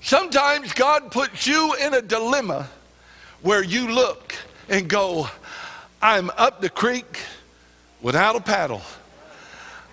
Sometimes 0.00 0.72
God 0.72 1.12
puts 1.12 1.46
you 1.46 1.74
in 1.74 1.94
a 1.94 2.02
dilemma 2.02 2.68
where 3.42 3.62
you 3.62 3.88
look 3.88 4.34
and 4.72 4.88
go, 4.88 5.28
I'm 6.00 6.30
up 6.30 6.62
the 6.62 6.70
creek 6.70 7.20
without 8.00 8.36
a 8.36 8.40
paddle. 8.40 8.80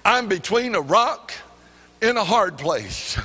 I'm 0.05 0.29
between 0.29 0.73
a 0.73 0.79
rock 0.79 1.33
and 2.01 2.17
a 2.17 2.23
hard 2.23 2.57
place. 2.57 3.19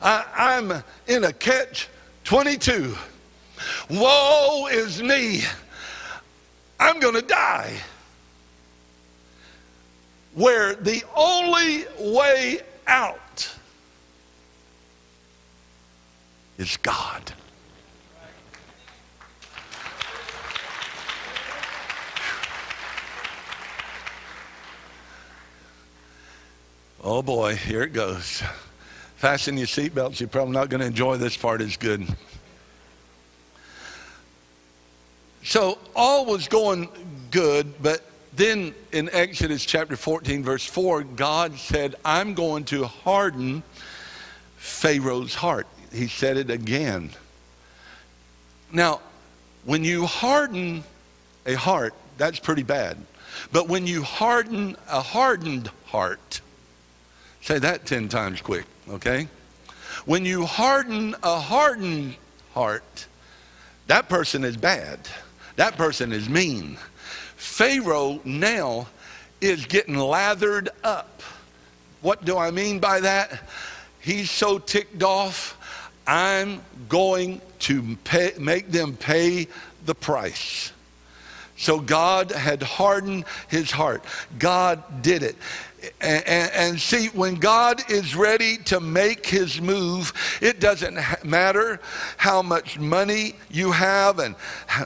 I, 0.00 0.56
am 0.56 0.82
in 1.06 1.24
a 1.24 1.32
catch 1.32 1.88
22. 2.24 2.96
Woe 3.90 4.68
is 4.72 5.02
me. 5.02 5.42
I'm 6.80 7.00
going 7.00 7.14
to 7.14 7.22
die. 7.22 7.74
Where 10.34 10.74
the 10.74 11.02
only 11.14 11.84
way 12.14 12.60
out 12.86 13.54
is 16.56 16.78
God. 16.78 17.34
Oh 27.02 27.22
boy, 27.22 27.54
here 27.54 27.82
it 27.82 27.92
goes. 27.92 28.42
Fasten 29.16 29.56
your 29.56 29.68
seatbelts. 29.68 30.18
You're 30.18 30.28
probably 30.28 30.54
not 30.54 30.68
going 30.68 30.80
to 30.80 30.86
enjoy 30.86 31.16
this 31.16 31.36
part 31.36 31.60
as 31.60 31.76
good. 31.76 32.04
So 35.44 35.78
all 35.94 36.26
was 36.26 36.48
going 36.48 36.88
good, 37.30 37.80
but 37.80 38.04
then 38.34 38.74
in 38.90 39.08
Exodus 39.12 39.64
chapter 39.64 39.96
14, 39.96 40.42
verse 40.42 40.64
4, 40.64 41.04
God 41.04 41.56
said, 41.56 41.94
I'm 42.04 42.34
going 42.34 42.64
to 42.66 42.86
harden 42.86 43.62
Pharaoh's 44.56 45.34
heart. 45.34 45.68
He 45.92 46.08
said 46.08 46.36
it 46.36 46.50
again. 46.50 47.10
Now, 48.72 49.00
when 49.64 49.84
you 49.84 50.04
harden 50.04 50.82
a 51.46 51.54
heart, 51.54 51.94
that's 52.18 52.40
pretty 52.40 52.64
bad. 52.64 52.98
But 53.52 53.68
when 53.68 53.86
you 53.86 54.02
harden 54.02 54.76
a 54.88 55.00
hardened 55.00 55.70
heart, 55.86 56.40
Say 57.48 57.58
that 57.60 57.86
10 57.86 58.10
times 58.10 58.42
quick, 58.42 58.66
okay? 58.90 59.26
When 60.04 60.26
you 60.26 60.44
harden 60.44 61.16
a 61.22 61.40
hardened 61.40 62.14
heart, 62.52 63.06
that 63.86 64.10
person 64.10 64.44
is 64.44 64.54
bad. 64.54 65.08
That 65.56 65.78
person 65.78 66.12
is 66.12 66.28
mean. 66.28 66.76
Pharaoh 67.36 68.20
now 68.22 68.86
is 69.40 69.64
getting 69.64 69.96
lathered 69.96 70.68
up. 70.84 71.22
What 72.02 72.22
do 72.26 72.36
I 72.36 72.50
mean 72.50 72.80
by 72.80 73.00
that? 73.00 73.40
He's 74.00 74.30
so 74.30 74.58
ticked 74.58 75.02
off. 75.02 75.56
I'm 76.06 76.60
going 76.90 77.40
to 77.60 77.96
pay, 78.04 78.32
make 78.38 78.70
them 78.70 78.94
pay 78.94 79.48
the 79.86 79.94
price. 79.94 80.70
So 81.56 81.80
God 81.80 82.30
had 82.30 82.62
hardened 82.62 83.24
his 83.48 83.70
heart. 83.70 84.04
God 84.38 85.02
did 85.02 85.22
it. 85.22 85.36
And, 86.00 86.26
and, 86.26 86.50
and, 86.52 86.80
see, 86.80 87.06
when 87.08 87.36
God 87.36 87.88
is 87.88 88.16
ready 88.16 88.56
to 88.64 88.80
make 88.80 89.26
his 89.26 89.60
move, 89.60 90.12
it 90.40 90.58
doesn't 90.58 90.98
matter 91.24 91.80
how 92.16 92.42
much 92.42 92.78
money 92.78 93.34
you 93.50 93.70
have 93.70 94.18
and 94.18 94.34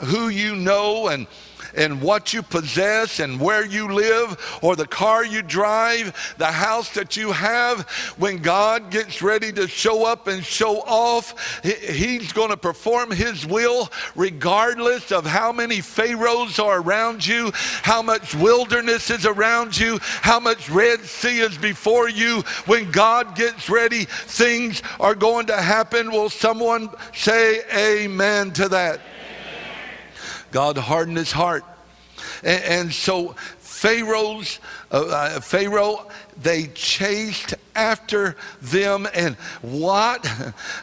who 0.02 0.28
you 0.28 0.54
know 0.54 1.08
and 1.08 1.26
and 1.74 2.00
what 2.02 2.32
you 2.32 2.42
possess 2.42 3.20
and 3.20 3.40
where 3.40 3.64
you 3.64 3.92
live 3.92 4.58
or 4.62 4.76
the 4.76 4.86
car 4.86 5.24
you 5.24 5.42
drive, 5.42 6.34
the 6.38 6.46
house 6.46 6.90
that 6.94 7.16
you 7.16 7.32
have, 7.32 7.82
when 8.18 8.38
God 8.38 8.90
gets 8.90 9.22
ready 9.22 9.52
to 9.52 9.68
show 9.68 10.04
up 10.04 10.26
and 10.26 10.44
show 10.44 10.80
off, 10.82 11.62
He's 11.62 12.32
going 12.32 12.50
to 12.50 12.56
perform 12.56 13.10
His 13.10 13.46
will 13.46 13.90
regardless 14.14 15.12
of 15.12 15.26
how 15.26 15.52
many 15.52 15.80
Pharaohs 15.80 16.58
are 16.58 16.80
around 16.80 17.26
you, 17.26 17.50
how 17.82 18.02
much 18.02 18.34
wilderness 18.34 19.10
is 19.10 19.26
around 19.26 19.78
you, 19.78 19.98
how 20.02 20.40
much 20.40 20.68
Red 20.70 21.00
Sea 21.00 21.40
is 21.40 21.58
before 21.58 22.08
you. 22.08 22.42
When 22.66 22.90
God 22.90 23.34
gets 23.36 23.68
ready, 23.68 24.04
things 24.04 24.82
are 25.00 25.14
going 25.14 25.46
to 25.46 25.56
happen. 25.56 26.10
Will 26.10 26.30
someone 26.30 26.90
say 27.12 27.62
amen 27.74 28.52
to 28.52 28.68
that? 28.70 29.00
God 30.52 30.76
hardened 30.76 31.16
his 31.16 31.32
heart. 31.32 31.64
And, 32.44 32.64
and 32.64 32.92
so 32.92 33.34
Pharaoh's, 33.58 34.60
uh, 34.92 35.06
uh, 35.06 35.40
Pharaoh, 35.40 36.08
they 36.36 36.66
chased 36.68 37.54
after 37.74 38.36
them. 38.60 39.06
And 39.14 39.36
what, 39.62 40.26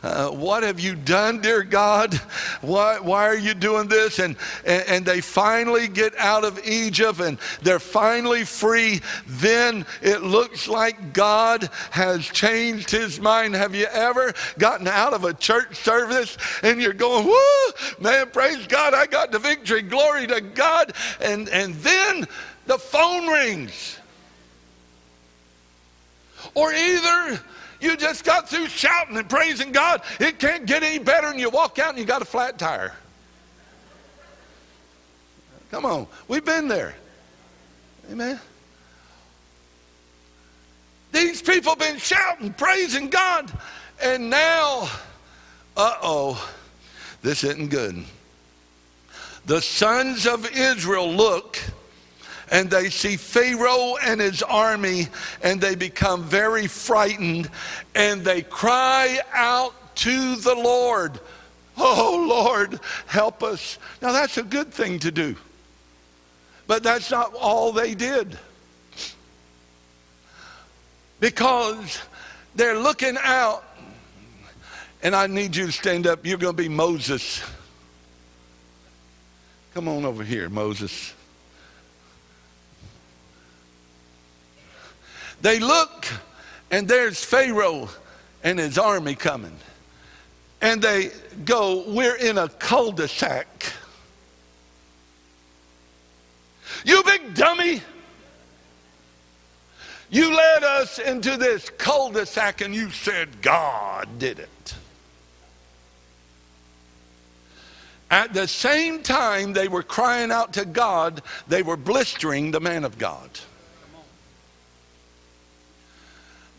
uh, 0.04 0.30
what 0.30 0.64
have 0.64 0.80
you 0.80 0.96
done, 0.96 1.42
dear 1.42 1.64
God? 1.64 2.14
Why, 2.62 3.00
why 3.00 3.28
are 3.28 3.38
you 3.38 3.54
doing 3.54 3.88
this? 3.88 4.20
And, 4.20 4.36
and, 4.66 4.84
and 4.88 5.06
they 5.06 5.22
finally 5.22 5.88
get 5.88 6.16
out 6.18 6.44
of 6.44 6.60
Egypt 6.66 7.20
and 7.20 7.38
they're 7.62 7.80
finally 7.80 8.44
free. 8.44 9.02
Then 9.28 9.86
it 10.02 10.22
looks 10.22 10.68
like 10.68 11.14
God 11.14 11.70
has 11.92 12.26
changed 12.26 12.92
his 12.92 13.20
mind. 13.20 13.56
Have 13.56 13.76
you 13.76 13.86
ever 13.86 14.34
gotten 14.58 14.88
out 14.88 15.14
of 15.14 15.24
a 15.24 15.34
church 15.34 15.76
service 15.78 16.38
and 16.64 16.82
you're 16.82 16.94
going, 16.94 17.26
whoo, 17.26 17.72
man, 18.00 18.30
praise 18.30 18.66
God, 18.68 18.94
I 18.94 19.06
got 19.06 19.32
the 19.32 19.40
victory, 19.40 19.82
glory 19.82 20.28
to 20.28 20.42
God. 20.42 20.94
And, 21.22 21.50
and 21.50 21.76
then 21.76 22.28
the 22.66 22.78
phone 22.78 23.28
rings. 23.28 24.00
Or 26.54 26.74
either 26.74 27.40
you 27.80 27.96
just 27.96 28.24
got 28.24 28.50
through 28.50 28.68
shouting 28.68 29.18
and 29.18 29.30
praising 29.30 29.72
God. 29.72 30.02
It 30.20 30.40
can't 30.40 30.66
get 30.66 30.84
any 30.84 31.00
better, 31.00 31.28
and 31.28 31.40
you 31.40 31.50
walk 31.50 31.80
out 31.80 31.90
and 31.90 31.98
you 31.98 32.06
got 32.06 32.22
a 32.22 32.26
flat 32.26 32.58
tire. 32.58 32.94
Come 35.72 35.86
on, 35.86 36.08
we've 36.28 36.44
been 36.44 36.68
there. 36.68 36.96
Amen. 38.12 38.40
These 41.12 41.42
people 41.42 41.76
been 41.76 41.98
shouting, 41.98 42.54
praising 42.54 43.10
God, 43.10 43.52
and 44.02 44.30
now, 44.30 44.90
uh 45.78 45.96
oh, 46.02 46.52
this 47.22 47.44
isn't 47.44 47.70
good. 47.70 48.04
The 49.46 49.62
sons 49.62 50.28
of 50.28 50.50
Israel 50.56 51.12
look 51.12 51.60
and 52.52 52.70
they 52.70 52.90
see 52.90 53.16
Pharaoh 53.16 53.96
and 54.04 54.20
his 54.20 54.42
army 54.44 55.08
and 55.44 55.60
they 55.62 55.76
become 55.76 56.24
very 56.24 56.68
frightened 56.68 57.50
and 57.96 58.24
they 58.24 58.42
cry 58.42 59.20
out 59.34 59.74
to 59.96 60.36
the 60.38 60.56
Lord, 60.56 61.20
Oh 61.78 62.26
Lord, 62.28 62.80
help 63.06 63.44
us. 63.44 63.78
Now 64.02 64.12
that's 64.12 64.38
a 64.38 64.44
good 64.44 64.74
thing 64.74 65.00
to 65.00 65.12
do. 65.12 65.36
But 66.68 66.84
that's 66.84 67.10
not 67.10 67.34
all 67.34 67.72
they 67.72 67.96
did. 67.96 68.38
Because 71.20 72.00
they're 72.56 72.78
looking 72.78 73.18
out, 73.22 73.64
and 75.02 75.16
I 75.16 75.28
need 75.28 75.56
you 75.56 75.66
to 75.66 75.72
stand 75.72 76.08
up. 76.08 76.26
You're 76.26 76.38
going 76.38 76.56
to 76.56 76.62
be 76.62 76.70
Moses. 76.70 77.42
Come 79.74 79.88
on 79.88 80.06
over 80.06 80.24
here, 80.24 80.50
Moses. 80.50 81.14
They 85.42 85.60
look, 85.60 86.08
and 86.72 86.88
there's 86.88 87.24
Pharaoh 87.24 87.90
and 88.44 88.60
his 88.60 88.78
army 88.78 89.16
coming. 89.16 89.56
And 90.62 90.82
they 90.82 91.12
go, 91.46 91.86
We're 91.88 92.16
in 92.16 92.38
a 92.38 92.50
cul 92.50 92.92
de 92.92 93.08
sac. 93.08 93.74
You 96.86 97.04
big 97.04 97.34
dummy. 97.34 97.82
You 100.12 100.36
led 100.36 100.64
us 100.64 100.98
into 101.00 101.38
this 101.38 101.70
cul 101.70 102.12
de 102.12 102.26
sac 102.26 102.62
and 102.62 102.74
you 102.74 102.90
said 102.90 103.42
God 103.42 104.08
did 104.18 104.40
it. 104.40 104.76
At 108.12 108.34
the 108.34 108.48
same 108.48 109.04
time 109.04 109.54
they 109.54 109.68
were 109.68 109.84
crying 109.84 110.32
out 110.32 110.54
to 110.54 110.66
God, 110.66 111.22
they 111.48 111.62
were 111.62 111.78
blistering 111.78 112.52
the 112.52 112.60
man 112.60 112.84
of 112.84 112.98
God. 112.98 113.30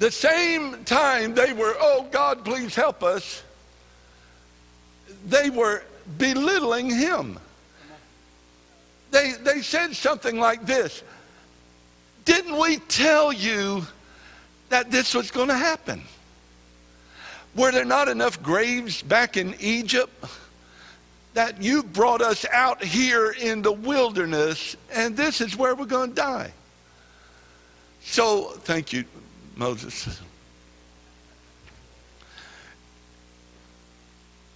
The 0.00 0.10
same 0.10 0.82
time 0.84 1.34
they 1.34 1.52
were, 1.52 1.74
oh 1.78 2.08
God, 2.10 2.42
please 2.42 2.74
help 2.74 3.02
us, 3.02 3.42
they 5.26 5.50
were 5.50 5.82
belittling 6.16 6.88
him. 6.88 7.38
They, 9.10 9.32
they 9.32 9.60
said 9.60 9.94
something 9.94 10.38
like 10.38 10.64
this 10.64 11.02
Didn't 12.24 12.58
we 12.58 12.78
tell 12.78 13.30
you 13.30 13.86
that 14.70 14.90
this 14.90 15.14
was 15.14 15.30
going 15.30 15.48
to 15.48 15.54
happen? 15.54 16.00
Were 17.54 17.70
there 17.70 17.84
not 17.84 18.08
enough 18.08 18.42
graves 18.42 19.02
back 19.02 19.36
in 19.36 19.54
Egypt? 19.60 20.12
That 21.34 21.62
you 21.62 21.82
brought 21.82 22.22
us 22.22 22.46
out 22.50 22.82
here 22.82 23.32
in 23.32 23.60
the 23.60 23.70
wilderness, 23.70 24.76
and 24.94 25.14
this 25.14 25.42
is 25.42 25.56
where 25.58 25.74
we're 25.74 25.84
going 25.84 26.10
to 26.10 26.16
die. 26.16 26.52
So, 28.02 28.52
thank 28.62 28.92
you, 28.92 29.04
Moses. 29.60 30.18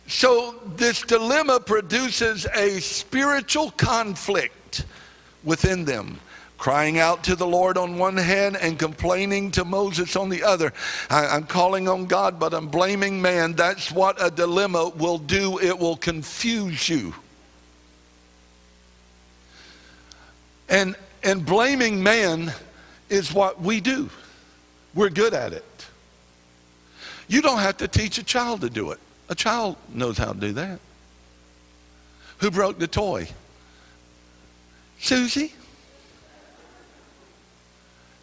So, 0.06 0.54
this 0.76 1.02
dilemma 1.02 1.60
produces 1.60 2.46
a 2.54 2.80
spiritual 2.80 3.70
conflict 3.72 4.86
within 5.44 5.84
them, 5.84 6.18
crying 6.56 6.98
out 6.98 7.22
to 7.24 7.36
the 7.36 7.46
Lord 7.46 7.76
on 7.76 7.98
one 7.98 8.16
hand 8.16 8.56
and 8.56 8.78
complaining 8.78 9.50
to 9.50 9.66
Moses 9.66 10.16
on 10.16 10.30
the 10.30 10.42
other. 10.42 10.72
I, 11.10 11.36
am 11.36 11.44
calling 11.44 11.86
on 11.86 12.06
God, 12.06 12.40
but 12.40 12.54
I'm 12.54 12.68
blaming 12.68 13.20
man. 13.20 13.52
That's 13.52 13.92
what 13.92 14.16
a 14.24 14.30
dilemma 14.30 14.88
will 14.88 15.18
do, 15.18 15.58
it 15.58 15.78
will 15.78 15.96
confuse 15.96 16.88
you. 16.88 17.14
And, 20.70 20.96
and 21.22 21.44
blaming 21.44 22.02
man 22.02 22.54
is 23.10 23.34
what 23.34 23.60
we 23.60 23.82
do. 23.82 24.08
We're 24.94 25.10
good 25.10 25.34
at 25.34 25.52
it. 25.52 25.64
You 27.26 27.42
don't 27.42 27.58
have 27.58 27.78
to 27.78 27.88
teach 27.88 28.18
a 28.18 28.22
child 28.22 28.60
to 28.60 28.70
do 28.70 28.90
it. 28.90 29.00
A 29.28 29.34
child 29.34 29.76
knows 29.92 30.18
how 30.18 30.32
to 30.32 30.38
do 30.38 30.52
that. 30.52 30.78
Who 32.38 32.50
broke 32.50 32.78
the 32.78 32.86
toy? 32.86 33.28
Susie. 34.98 35.52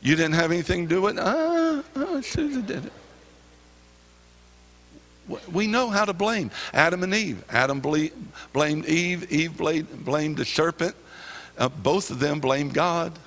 You 0.02 0.16
didn't 0.16 0.34
have 0.34 0.52
anything 0.52 0.88
to 0.88 0.96
do 0.96 1.02
with 1.02 1.18
it? 1.18 1.24
Ah, 1.24 1.84
Susie 2.22 2.62
did 2.62 2.86
it. 2.86 2.94
We 5.52 5.68
know 5.68 5.90
how 5.90 6.06
to 6.06 6.14
blame. 6.14 6.52
Adam 6.74 7.04
and 7.04 7.14
Eve. 7.14 7.44
Adam 7.50 7.80
blamed 7.80 8.86
Eve. 8.86 9.32
Eve 9.32 9.58
blamed 9.58 10.38
the 10.38 10.46
serpent. 10.46 10.96
Uh, 11.58 11.70
both 11.70 12.10
of 12.12 12.20
them 12.20 12.40
blamed 12.40 12.74
God. 12.74 13.18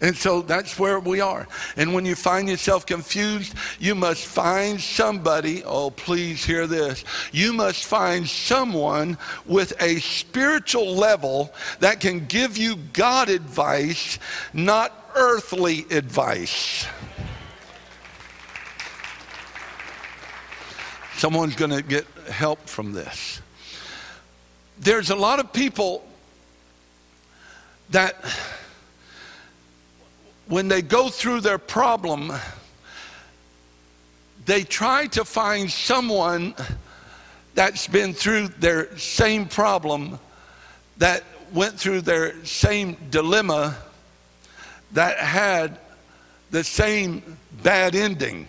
And 0.00 0.14
so 0.14 0.42
that's 0.42 0.78
where 0.78 1.00
we 1.00 1.20
are. 1.20 1.48
And 1.76 1.94
when 1.94 2.04
you 2.04 2.14
find 2.14 2.48
yourself 2.48 2.84
confused, 2.84 3.54
you 3.80 3.94
must 3.94 4.26
find 4.26 4.78
somebody. 4.78 5.64
Oh, 5.64 5.90
please 5.90 6.44
hear 6.44 6.66
this. 6.66 7.02
You 7.32 7.54
must 7.54 7.86
find 7.86 8.28
someone 8.28 9.16
with 9.46 9.72
a 9.80 9.98
spiritual 10.00 10.94
level 10.94 11.54
that 11.80 12.00
can 12.00 12.26
give 12.26 12.58
you 12.58 12.76
God 12.92 13.30
advice, 13.30 14.18
not 14.52 14.92
earthly 15.14 15.86
advice. 15.90 16.86
Someone's 21.16 21.56
going 21.56 21.70
to 21.70 21.82
get 21.82 22.06
help 22.30 22.68
from 22.68 22.92
this. 22.92 23.40
There's 24.78 25.08
a 25.08 25.16
lot 25.16 25.40
of 25.40 25.54
people 25.54 26.06
that 27.88 28.22
when 30.48 30.68
they 30.68 30.82
go 30.82 31.08
through 31.08 31.40
their 31.40 31.58
problem, 31.58 32.32
they 34.44 34.62
try 34.62 35.06
to 35.08 35.24
find 35.24 35.70
someone 35.70 36.54
that's 37.54 37.88
been 37.88 38.12
through 38.12 38.48
their 38.48 38.96
same 38.96 39.46
problem, 39.46 40.18
that 40.98 41.24
went 41.52 41.78
through 41.78 42.02
their 42.02 42.44
same 42.44 42.96
dilemma, 43.10 43.76
that 44.92 45.18
had 45.18 45.78
the 46.50 46.62
same 46.62 47.38
bad 47.62 47.96
ending. 47.96 48.46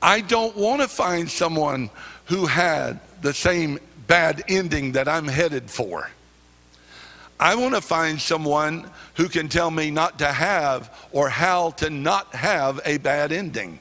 I 0.00 0.20
don't 0.20 0.56
want 0.56 0.80
to 0.80 0.88
find 0.88 1.30
someone 1.30 1.90
who 2.24 2.46
had 2.46 3.00
the 3.20 3.34
same 3.34 3.78
bad 4.06 4.42
ending 4.48 4.92
that 4.92 5.08
I'm 5.08 5.28
headed 5.28 5.70
for. 5.70 6.10
I 7.42 7.56
want 7.56 7.74
to 7.74 7.80
find 7.80 8.20
someone 8.20 8.88
who 9.14 9.28
can 9.28 9.48
tell 9.48 9.68
me 9.68 9.90
not 9.90 10.20
to 10.20 10.28
have 10.28 10.96
or 11.10 11.28
how 11.28 11.70
to 11.70 11.90
not 11.90 12.32
have 12.36 12.80
a 12.84 12.98
bad 12.98 13.32
ending. 13.32 13.80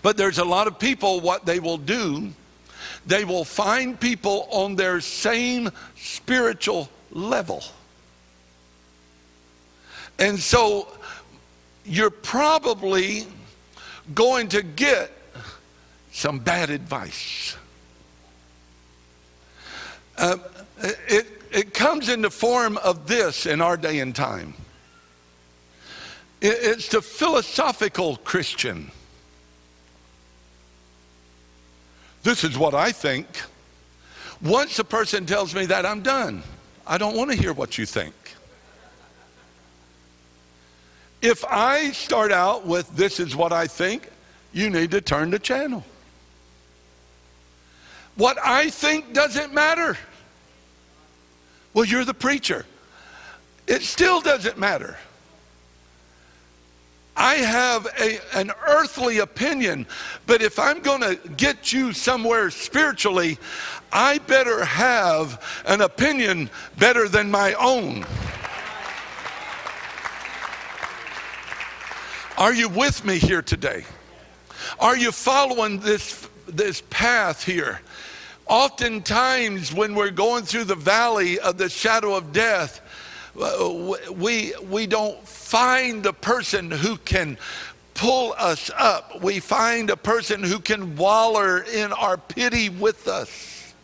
But 0.00 0.16
there's 0.16 0.38
a 0.38 0.44
lot 0.46 0.66
of 0.66 0.78
people, 0.78 1.20
what 1.20 1.44
they 1.44 1.60
will 1.60 1.76
do, 1.76 2.32
they 3.06 3.26
will 3.26 3.44
find 3.44 4.00
people 4.00 4.48
on 4.50 4.76
their 4.76 5.02
same 5.02 5.68
spiritual 5.94 6.88
level. 7.10 7.62
And 10.18 10.38
so 10.38 10.88
you're 11.84 12.08
probably 12.08 13.26
going 14.14 14.48
to 14.48 14.62
get 14.62 15.12
some 16.12 16.38
bad 16.38 16.70
advice. 16.70 17.58
Uh, 20.16 20.38
it, 20.80 21.37
it 21.52 21.74
comes 21.74 22.08
in 22.08 22.22
the 22.22 22.30
form 22.30 22.76
of 22.78 23.06
this 23.06 23.46
in 23.46 23.60
our 23.60 23.76
day 23.76 24.00
and 24.00 24.14
time. 24.14 24.54
It, 26.40 26.58
it's 26.60 26.88
the 26.88 27.02
philosophical 27.02 28.16
Christian. 28.18 28.90
This 32.22 32.44
is 32.44 32.58
what 32.58 32.74
I 32.74 32.92
think. 32.92 33.26
Once 34.42 34.78
a 34.78 34.84
person 34.84 35.26
tells 35.26 35.54
me 35.54 35.66
that, 35.66 35.84
I'm 35.84 36.02
done. 36.02 36.42
I 36.86 36.98
don't 36.98 37.16
want 37.16 37.30
to 37.30 37.36
hear 37.36 37.52
what 37.52 37.78
you 37.78 37.86
think. 37.86 38.14
If 41.20 41.44
I 41.44 41.90
start 41.90 42.30
out 42.30 42.64
with 42.64 42.94
this 42.94 43.18
is 43.18 43.34
what 43.34 43.52
I 43.52 43.66
think, 43.66 44.08
you 44.52 44.70
need 44.70 44.92
to 44.92 45.00
turn 45.00 45.30
the 45.30 45.38
channel. 45.38 45.84
What 48.14 48.38
I 48.44 48.70
think 48.70 49.12
doesn't 49.12 49.52
matter. 49.52 49.96
Well, 51.78 51.86
you're 51.86 52.04
the 52.04 52.12
preacher. 52.12 52.66
It 53.68 53.82
still 53.82 54.20
doesn't 54.20 54.58
matter. 54.58 54.96
I 57.16 57.34
have 57.34 57.86
a, 58.00 58.18
an 58.36 58.50
earthly 58.66 59.18
opinion, 59.18 59.86
but 60.26 60.42
if 60.42 60.58
I'm 60.58 60.80
going 60.80 61.02
to 61.02 61.14
get 61.36 61.72
you 61.72 61.92
somewhere 61.92 62.50
spiritually, 62.50 63.38
I 63.92 64.18
better 64.18 64.64
have 64.64 65.62
an 65.66 65.82
opinion 65.82 66.50
better 66.78 67.08
than 67.08 67.30
my 67.30 67.54
own. 67.54 68.04
Are 72.38 72.52
you 72.52 72.68
with 72.68 73.04
me 73.04 73.18
here 73.18 73.42
today? 73.42 73.84
Are 74.80 74.96
you 74.96 75.12
following 75.12 75.78
this, 75.78 76.28
this 76.48 76.82
path 76.90 77.44
here? 77.44 77.80
Oftentimes, 78.48 79.74
when 79.74 79.94
we're 79.94 80.10
going 80.10 80.44
through 80.44 80.64
the 80.64 80.74
valley 80.74 81.38
of 81.38 81.58
the 81.58 81.68
shadow 81.68 82.14
of 82.14 82.32
death, 82.32 82.80
uh, 83.38 83.94
we, 84.12 84.54
we 84.68 84.86
don't 84.86 85.22
find 85.26 86.02
the 86.02 86.12
person 86.12 86.70
who 86.70 86.96
can 86.96 87.36
pull 87.94 88.34
us 88.38 88.70
up. 88.76 89.22
We 89.22 89.38
find 89.38 89.90
a 89.90 89.96
person 89.96 90.42
who 90.42 90.60
can 90.60 90.96
waller 90.96 91.62
in 91.62 91.92
our 91.92 92.16
pity 92.16 92.70
with 92.70 93.06
us. 93.06 93.74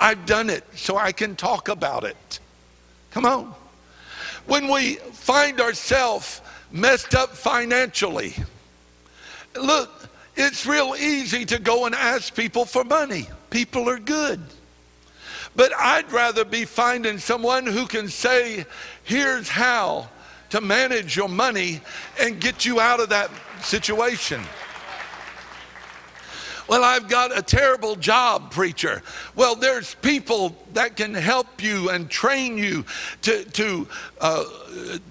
I've 0.00 0.26
done 0.26 0.50
it, 0.50 0.64
so 0.74 0.96
I 0.96 1.12
can 1.12 1.36
talk 1.36 1.68
about 1.68 2.04
it. 2.04 2.40
Come 3.12 3.24
on. 3.24 3.54
When 4.46 4.68
we 4.68 4.96
find 4.96 5.60
ourselves 5.60 6.40
messed 6.72 7.14
up 7.14 7.30
financially. 7.30 8.34
Look, 9.54 10.08
it's 10.36 10.66
real 10.66 10.94
easy 10.98 11.44
to 11.46 11.58
go 11.58 11.86
and 11.86 11.94
ask 11.94 12.34
people 12.34 12.64
for 12.64 12.84
money. 12.84 13.26
People 13.50 13.88
are 13.88 13.98
good. 13.98 14.40
But 15.54 15.72
I'd 15.74 16.12
rather 16.12 16.44
be 16.44 16.66
finding 16.66 17.18
someone 17.18 17.66
who 17.66 17.86
can 17.86 18.08
say, 18.08 18.66
here's 19.04 19.48
how 19.48 20.08
to 20.50 20.60
manage 20.60 21.16
your 21.16 21.28
money 21.28 21.80
and 22.20 22.38
get 22.40 22.64
you 22.64 22.78
out 22.78 23.00
of 23.00 23.08
that 23.08 23.30
situation. 23.62 24.42
Well, 26.68 26.82
I've 26.82 27.08
got 27.08 27.36
a 27.36 27.42
terrible 27.42 27.94
job, 27.94 28.50
preacher. 28.50 29.02
Well, 29.36 29.54
there's 29.54 29.94
people 29.94 30.56
that 30.74 30.96
can 30.96 31.14
help 31.14 31.62
you 31.62 31.90
and 31.90 32.10
train 32.10 32.58
you 32.58 32.84
to, 33.22 33.44
to, 33.44 33.88
uh, 34.20 34.44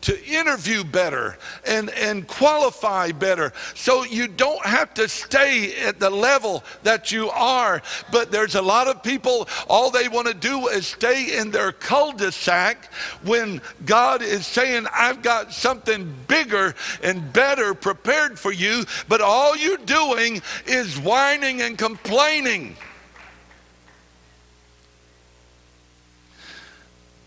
to 0.01 0.25
interview 0.25 0.83
better 0.83 1.37
and, 1.65 1.89
and 1.91 2.27
qualify 2.27 3.11
better. 3.11 3.53
So 3.73 4.03
you 4.03 4.27
don't 4.27 4.65
have 4.65 4.93
to 4.95 5.07
stay 5.07 5.75
at 5.85 5.99
the 5.99 6.09
level 6.09 6.63
that 6.83 7.11
you 7.11 7.29
are. 7.29 7.81
But 8.11 8.31
there's 8.31 8.55
a 8.55 8.61
lot 8.61 8.87
of 8.87 9.03
people, 9.03 9.47
all 9.67 9.91
they 9.91 10.07
want 10.07 10.27
to 10.27 10.33
do 10.33 10.67
is 10.67 10.87
stay 10.87 11.37
in 11.37 11.51
their 11.51 11.71
cul 11.71 12.11
de 12.13 12.31
sac 12.31 12.91
when 13.23 13.61
God 13.85 14.21
is 14.21 14.45
saying, 14.45 14.87
I've 14.93 15.21
got 15.21 15.53
something 15.53 16.13
bigger 16.27 16.75
and 17.03 17.31
better 17.33 17.73
prepared 17.73 18.39
for 18.39 18.51
you. 18.51 18.85
But 19.07 19.21
all 19.21 19.55
you're 19.55 19.77
doing 19.77 20.41
is 20.65 20.99
whining 20.99 21.61
and 21.61 21.77
complaining. 21.77 22.75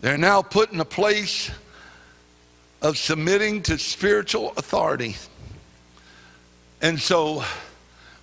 They're 0.01 0.17
now 0.17 0.41
put 0.41 0.71
in 0.71 0.79
a 0.79 0.85
place 0.85 1.51
of 2.81 2.97
submitting 2.97 3.61
to 3.63 3.77
spiritual 3.77 4.53
authority. 4.57 5.15
And 6.81 6.99
so 6.99 7.43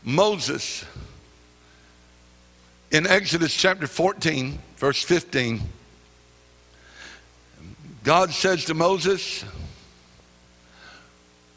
Moses, 0.02 0.84
in 2.90 3.06
Exodus 3.06 3.54
chapter 3.54 3.86
14, 3.86 4.58
verse 4.76 5.02
15, 5.02 5.60
God 8.02 8.30
says 8.30 8.64
to 8.66 8.74
Moses, 8.74 9.44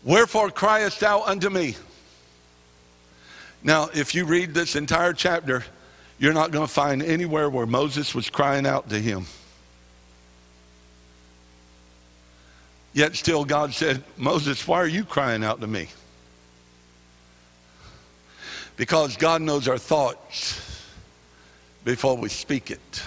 Wherefore 0.03 0.49
criest 0.49 0.99
thou 0.99 1.23
unto 1.23 1.49
me? 1.49 1.75
Now, 3.61 3.89
if 3.93 4.15
you 4.15 4.25
read 4.25 4.53
this 4.53 4.75
entire 4.75 5.13
chapter, 5.13 5.63
you're 6.17 6.33
not 6.33 6.51
going 6.51 6.65
to 6.65 6.73
find 6.73 7.03
anywhere 7.03 7.49
where 7.49 7.65
Moses 7.65 8.15
was 8.15 8.29
crying 8.29 8.65
out 8.65 8.89
to 8.89 8.99
him. 8.99 9.25
Yet 12.93 13.15
still, 13.15 13.45
God 13.45 13.73
said, 13.73 14.03
Moses, 14.17 14.67
why 14.67 14.77
are 14.77 14.87
you 14.87 15.03
crying 15.03 15.43
out 15.43 15.61
to 15.61 15.67
me? 15.67 15.87
Because 18.77 19.17
God 19.17 19.41
knows 19.41 19.67
our 19.67 19.77
thoughts 19.77 20.87
before 21.83 22.17
we 22.17 22.29
speak 22.29 22.71
it. 22.71 23.03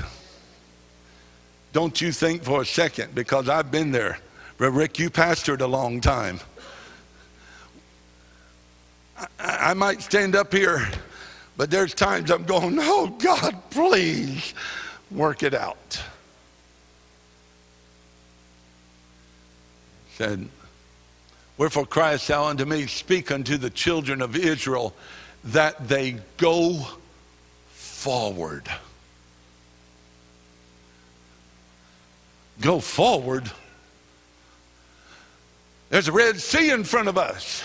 Don't 1.73 2.01
you 2.01 2.13
think 2.13 2.43
for 2.43 2.63
a 2.63 2.67
second, 2.67 3.15
because 3.15 3.49
I've 3.49 3.71
been 3.71 3.93
there. 3.93 4.19
Rick, 4.59 4.99
you 4.99 5.11
pastored 5.11 5.61
a 5.61 5.67
long 5.67 6.01
time. 6.01 6.39
I 9.39 9.75
might 9.75 10.03
stand 10.03 10.37
up 10.37 10.53
here, 10.53 10.89
but 11.57 11.71
there's 11.71 11.95
times 11.95 12.31
I'm 12.31 12.45
going, 12.45 12.77
oh, 12.81 13.09
God, 13.19 13.57
please 13.71 14.55
work 15.11 15.43
it 15.43 15.55
out. 15.55 16.03
Said, 20.23 20.49
Wherefore 21.57 21.85
criest 21.85 22.29
thou 22.29 22.45
unto 22.45 22.65
me, 22.65 22.87
speak 22.87 23.33
unto 23.33 23.57
the 23.57 23.71
children 23.71 24.23
of 24.23 24.37
Israel 24.37 24.95
that 25.43 25.89
they 25.89 26.19
go 26.37 26.87
forward. 27.71 28.69
Go 32.61 32.79
forward. 32.79 33.51
There's 35.91 36.07
a 36.07 36.13
Red 36.13 36.41
Sea 36.41 36.71
in 36.71 36.85
front 36.85 37.09
of 37.09 37.19
us 37.19 37.65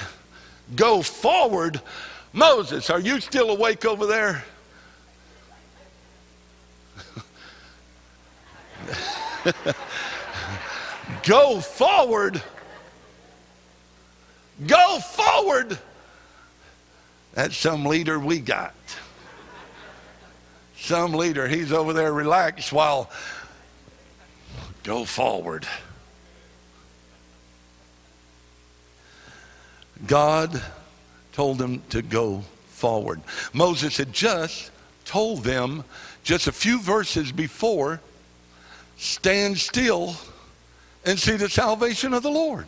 go 0.76 1.04
forward. 1.04 1.80
Moses, 2.34 2.90
are 2.90 3.00
you 3.00 3.20
still 3.20 3.52
awake 3.52 3.86
over 3.86 4.08
there? 4.08 4.44
go 11.28 11.60
forward. 11.60 12.42
Go 14.66 15.00
forward. 15.00 15.78
That's 17.34 17.56
some 17.56 17.86
leader 17.86 18.18
we 18.18 18.40
got. 18.40 18.74
some 20.78 21.14
leader, 21.14 21.48
he's 21.48 21.72
over 21.72 21.94
there 21.94 22.14
relaxed 22.14 22.72
while 22.72 23.12
go 24.84 25.04
forward. 25.04 25.68
God 30.06 30.62
told 31.34 31.58
them 31.58 31.82
to 31.90 32.02
go 32.02 32.44
forward. 32.70 33.22
Moses 33.54 33.98
had 33.98 34.14
just 34.14 34.72
told 35.06 35.44
them 35.44 35.84
just 36.24 36.48
a 36.48 36.52
few 36.52 36.80
verses 36.80 37.32
before 37.32 38.00
stand 38.98 39.58
still 39.58 40.16
and 41.08 41.18
see 41.18 41.38
the 41.38 41.50
salvation 41.50 42.14
of 42.14 42.22
the 42.22 42.30
Lord. 42.30 42.68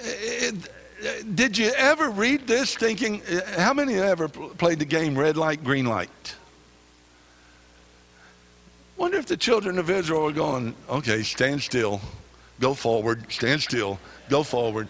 Eh, 0.00 0.50
eh, 1.00 1.22
did 1.36 1.56
you 1.56 1.70
ever 1.76 2.10
read 2.10 2.48
this 2.48 2.74
thinking, 2.74 3.22
eh, 3.28 3.60
how 3.60 3.72
many 3.72 3.94
ever 3.94 4.28
played 4.28 4.80
the 4.80 4.84
game 4.84 5.16
red 5.16 5.36
light, 5.36 5.62
green 5.62 5.86
light? 5.86 6.34
Wonder 8.96 9.18
if 9.18 9.26
the 9.26 9.36
children 9.36 9.78
of 9.78 9.88
Israel 9.88 10.26
are 10.26 10.32
going, 10.32 10.74
okay, 10.88 11.22
stand 11.22 11.62
still, 11.62 12.00
go 12.58 12.74
forward, 12.74 13.30
stand 13.30 13.62
still, 13.62 13.96
go 14.28 14.42
forward. 14.42 14.88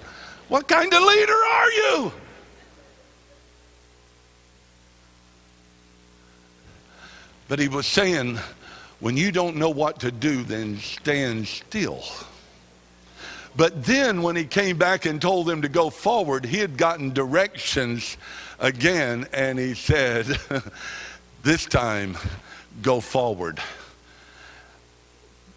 What 0.49 0.67
kind 0.67 0.93
of 0.93 1.03
leader 1.03 1.33
are 1.35 1.71
you? 1.71 2.13
But 7.49 7.59
he 7.59 7.69
was 7.69 7.87
saying, 7.87 8.39
when 9.01 9.17
you 9.17 9.31
don't 9.31 9.57
know 9.57 9.71
what 9.71 10.01
to 10.01 10.11
do, 10.11 10.43
then 10.43 10.79
stand 10.79 11.47
still. 11.47 12.03
But 13.57 13.85
then 13.85 14.23
when 14.23 14.37
he 14.37 14.45
came 14.45 14.77
back 14.77 15.07
and 15.07 15.21
told 15.21 15.47
them 15.47 15.63
to 15.63 15.69
go 15.69 15.89
forward, 15.89 16.45
he 16.45 16.59
had 16.59 16.77
gotten 16.77 17.13
directions 17.13 18.17
again, 18.59 19.27
and 19.33 19.59
he 19.59 19.75
said, 19.75 20.27
This 21.43 21.65
time, 21.65 22.19
go 22.83 23.01
forward. 23.01 23.61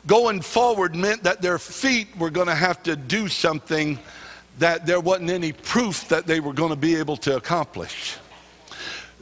Going 0.06 0.42
forward 0.42 0.96
meant 0.96 1.24
that 1.24 1.42
their 1.42 1.58
feet 1.58 2.08
were 2.18 2.30
going 2.30 2.48
to 2.48 2.56
have 2.56 2.84
to 2.84 2.96
do 2.96 3.28
something 3.28 3.98
that 4.60 4.86
there 4.86 5.00
wasn't 5.00 5.30
any 5.32 5.52
proof 5.52 6.08
that 6.10 6.28
they 6.28 6.40
were 6.40 6.54
going 6.54 6.70
to 6.70 6.76
be 6.76 6.96
able 6.96 7.18
to 7.18 7.36
accomplish. 7.36 8.18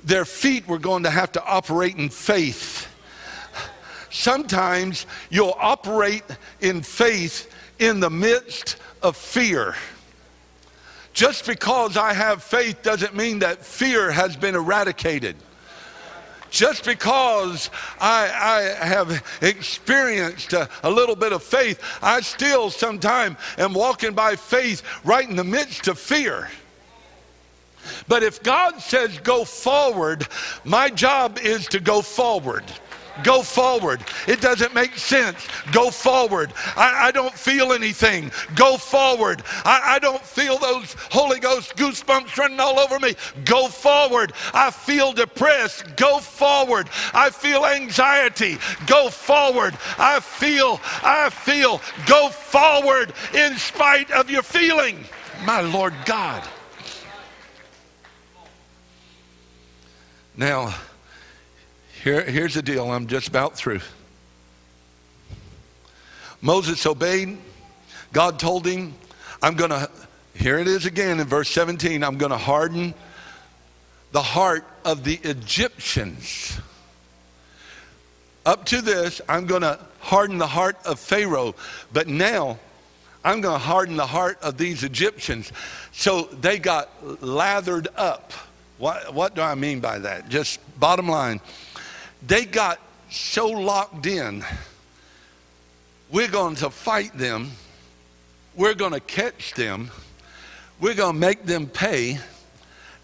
Their 0.04 0.26
feet 0.26 0.68
were 0.68 0.78
going 0.78 1.04
to 1.04 1.10
have 1.10 1.32
to 1.34 1.44
operate 1.44 1.96
in 1.96 2.10
faith. 2.10 2.67
Sometimes 4.18 5.06
you'll 5.30 5.56
operate 5.60 6.24
in 6.60 6.82
faith 6.82 7.54
in 7.78 8.00
the 8.00 8.10
midst 8.10 8.78
of 9.04 9.16
fear. 9.16 9.76
Just 11.14 11.46
because 11.46 11.98
I 11.98 12.14
have 12.14 12.42
faith 12.42 12.82
doesn't 12.82 13.16
mean 13.16 13.40
that 13.40 13.64
fear 13.64 14.10
has 14.10 14.36
been 14.36 14.56
eradicated. 14.56 15.36
Just 16.50 16.84
because 16.84 17.70
I, 18.00 18.72
I 18.82 18.86
have 18.88 19.24
experienced 19.44 20.54
a, 20.54 20.68
a, 20.82 20.90
little 20.90 21.16
bit 21.16 21.32
of 21.32 21.44
faith, 21.44 21.80
I 22.02 22.22
still 22.22 22.72
sometimes 22.72 23.38
am 23.60 23.74
walking 23.74 24.16
by 24.16 24.36
faith 24.36 24.82
right 25.04 25.30
in 25.30 25.36
the 25.36 25.44
midst 25.44 25.88
of 25.88 26.00
fear. 26.00 26.50
But 28.08 28.24
if 28.24 28.42
God 28.42 28.82
says 28.82 29.20
go 29.20 29.46
forward, 29.46 30.28
my 30.64 30.90
job 30.90 31.38
is 31.38 31.68
to 31.68 31.80
go 31.80 32.02
forward. 32.02 32.64
Go 33.24 33.42
forward. 33.42 34.02
It 34.28 34.42
doesn't 34.42 34.74
make 34.74 34.98
sense. 34.98 35.48
Go 35.72 35.90
forward. 35.90 36.54
I, 36.76 37.08
I 37.08 37.12
don't 37.12 37.34
feel 37.34 37.74
anything. 37.74 38.32
Go 38.56 38.78
forward. 38.78 39.44
I, 39.66 39.96
I 39.96 40.00
don't 40.00 40.22
feel 40.22 40.58
those 40.58 40.96
Holy 41.12 41.40
Ghost 41.40 41.76
goosebumps 41.76 42.38
running 42.38 42.60
all 42.60 42.80
over 42.80 43.00
me. 43.00 43.16
Go 43.46 43.68
forward. 43.68 44.34
I 44.54 44.72
feel 44.72 45.14
depressed. 45.14 45.96
Go 45.96 46.20
forward. 46.20 46.90
I 47.14 47.30
feel 47.30 47.66
anxiety. 47.66 48.58
Go 48.86 49.10
forward. 49.10 49.76
I 49.98 50.20
feel, 50.20 50.80
I 51.04 51.30
feel, 51.30 51.82
go 52.06 52.30
forward 52.30 53.14
in 53.34 53.58
spite 53.58 54.12
of 54.12 54.30
your 54.30 54.44
feeling. 54.44 55.04
My 55.46 55.62
Lord 55.62 55.94
God. 56.06 56.44
Now, 60.36 60.76
here, 62.04 62.24
here's 62.24 62.54
the 62.54 62.62
deal 62.62 62.92
I'm 62.92 63.08
just 63.08 63.28
about 63.28 63.56
through. 63.56 63.82
Moses 66.42 66.86
obeyed. 66.86 67.38
God 68.14 68.40
told 68.40 68.66
him, 68.66 68.94
I'm 69.42 69.56
going 69.56 69.72
to, 69.72 69.90
here 70.34 70.60
it 70.60 70.68
is 70.68 70.86
again 70.86 71.20
in 71.20 71.28
verse 71.28 71.50
17, 71.50 72.04
I'm 72.04 72.18
going 72.18 72.32
to 72.32 72.38
harden 72.38 72.94
the 74.12 74.22
heart 74.22 74.66
of 74.86 75.04
the 75.04 75.20
Egyptians. 75.24 76.60
Up 78.46 78.66
to 78.66 78.82
this, 78.82 79.22
I'm 79.28 79.46
going 79.46 79.64
to 79.64 79.80
harden 80.00 80.38
the 80.38 80.48
heart 80.48 80.78
of 80.86 81.00
Pharaoh, 81.00 81.56
but 81.92 82.08
now 82.08 82.58
I'm 83.26 83.42
going 83.42 83.56
to 83.56 83.66
harden 83.66 83.98
the 83.98 84.08
heart 84.08 84.38
of 84.42 84.58
these 84.58 84.84
Egyptians. 84.84 85.52
So 85.92 86.24
they 86.24 86.60
got 86.60 86.90
lathered 87.22 87.90
up. 87.98 88.32
What, 88.78 89.14
what 89.14 89.36
do 89.36 89.42
I 89.42 89.56
mean 89.56 89.80
by 89.80 90.00
that? 90.00 90.30
Just 90.30 90.60
bottom 90.80 91.10
line 91.10 91.42
they 92.26 92.46
got 92.46 92.80
so 93.10 93.48
locked 93.48 94.06
in. 94.06 94.44
We're 96.12 96.30
going 96.30 96.56
to 96.56 96.70
fight 96.70 97.18
them. 97.18 97.52
We're 98.56 98.74
going 98.74 98.94
to 98.94 99.00
catch 99.00 99.54
them. 99.54 99.92
We're 100.80 100.96
going 100.96 101.14
to 101.14 101.20
make 101.20 101.46
them 101.46 101.68
pay. 101.68 102.20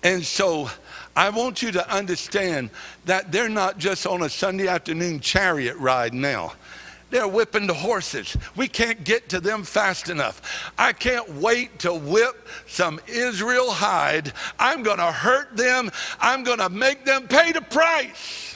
And 0.04 0.24
so 0.24 0.70
I 1.16 1.30
want 1.30 1.62
you 1.62 1.72
to 1.74 1.94
understand 1.94 2.70
that 3.06 3.32
they're 3.32 3.50
not 3.50 3.78
just 3.78 4.08
on 4.08 4.24
a 4.24 4.30
Sunday 4.30 4.68
afternoon 4.68 5.20
chariot 5.20 5.78
ride 5.78 6.14
now. 6.14 6.54
They're 7.10 7.28
whipping 7.28 7.68
the 7.68 7.76
horses. 7.76 8.36
We 8.56 8.68
can't 8.68 9.04
get 9.04 9.30
to 9.30 9.40
them 9.40 9.64
fast 9.64 10.10
enough. 10.10 10.72
I 10.80 10.94
can't 10.94 11.30
wait 11.36 11.78
to 11.80 11.94
whip 11.94 12.48
some 12.66 13.00
Israel 13.08 13.70
hide. 13.70 14.34
I'm 14.58 14.82
going 14.82 14.98
to 14.98 15.12
hurt 15.12 15.56
them. 15.56 15.92
I'm 16.20 16.44
going 16.44 16.58
to 16.58 16.70
make 16.70 17.06
them 17.06 17.28
pay 17.28 17.52
the 17.52 17.62
price. 17.62 18.53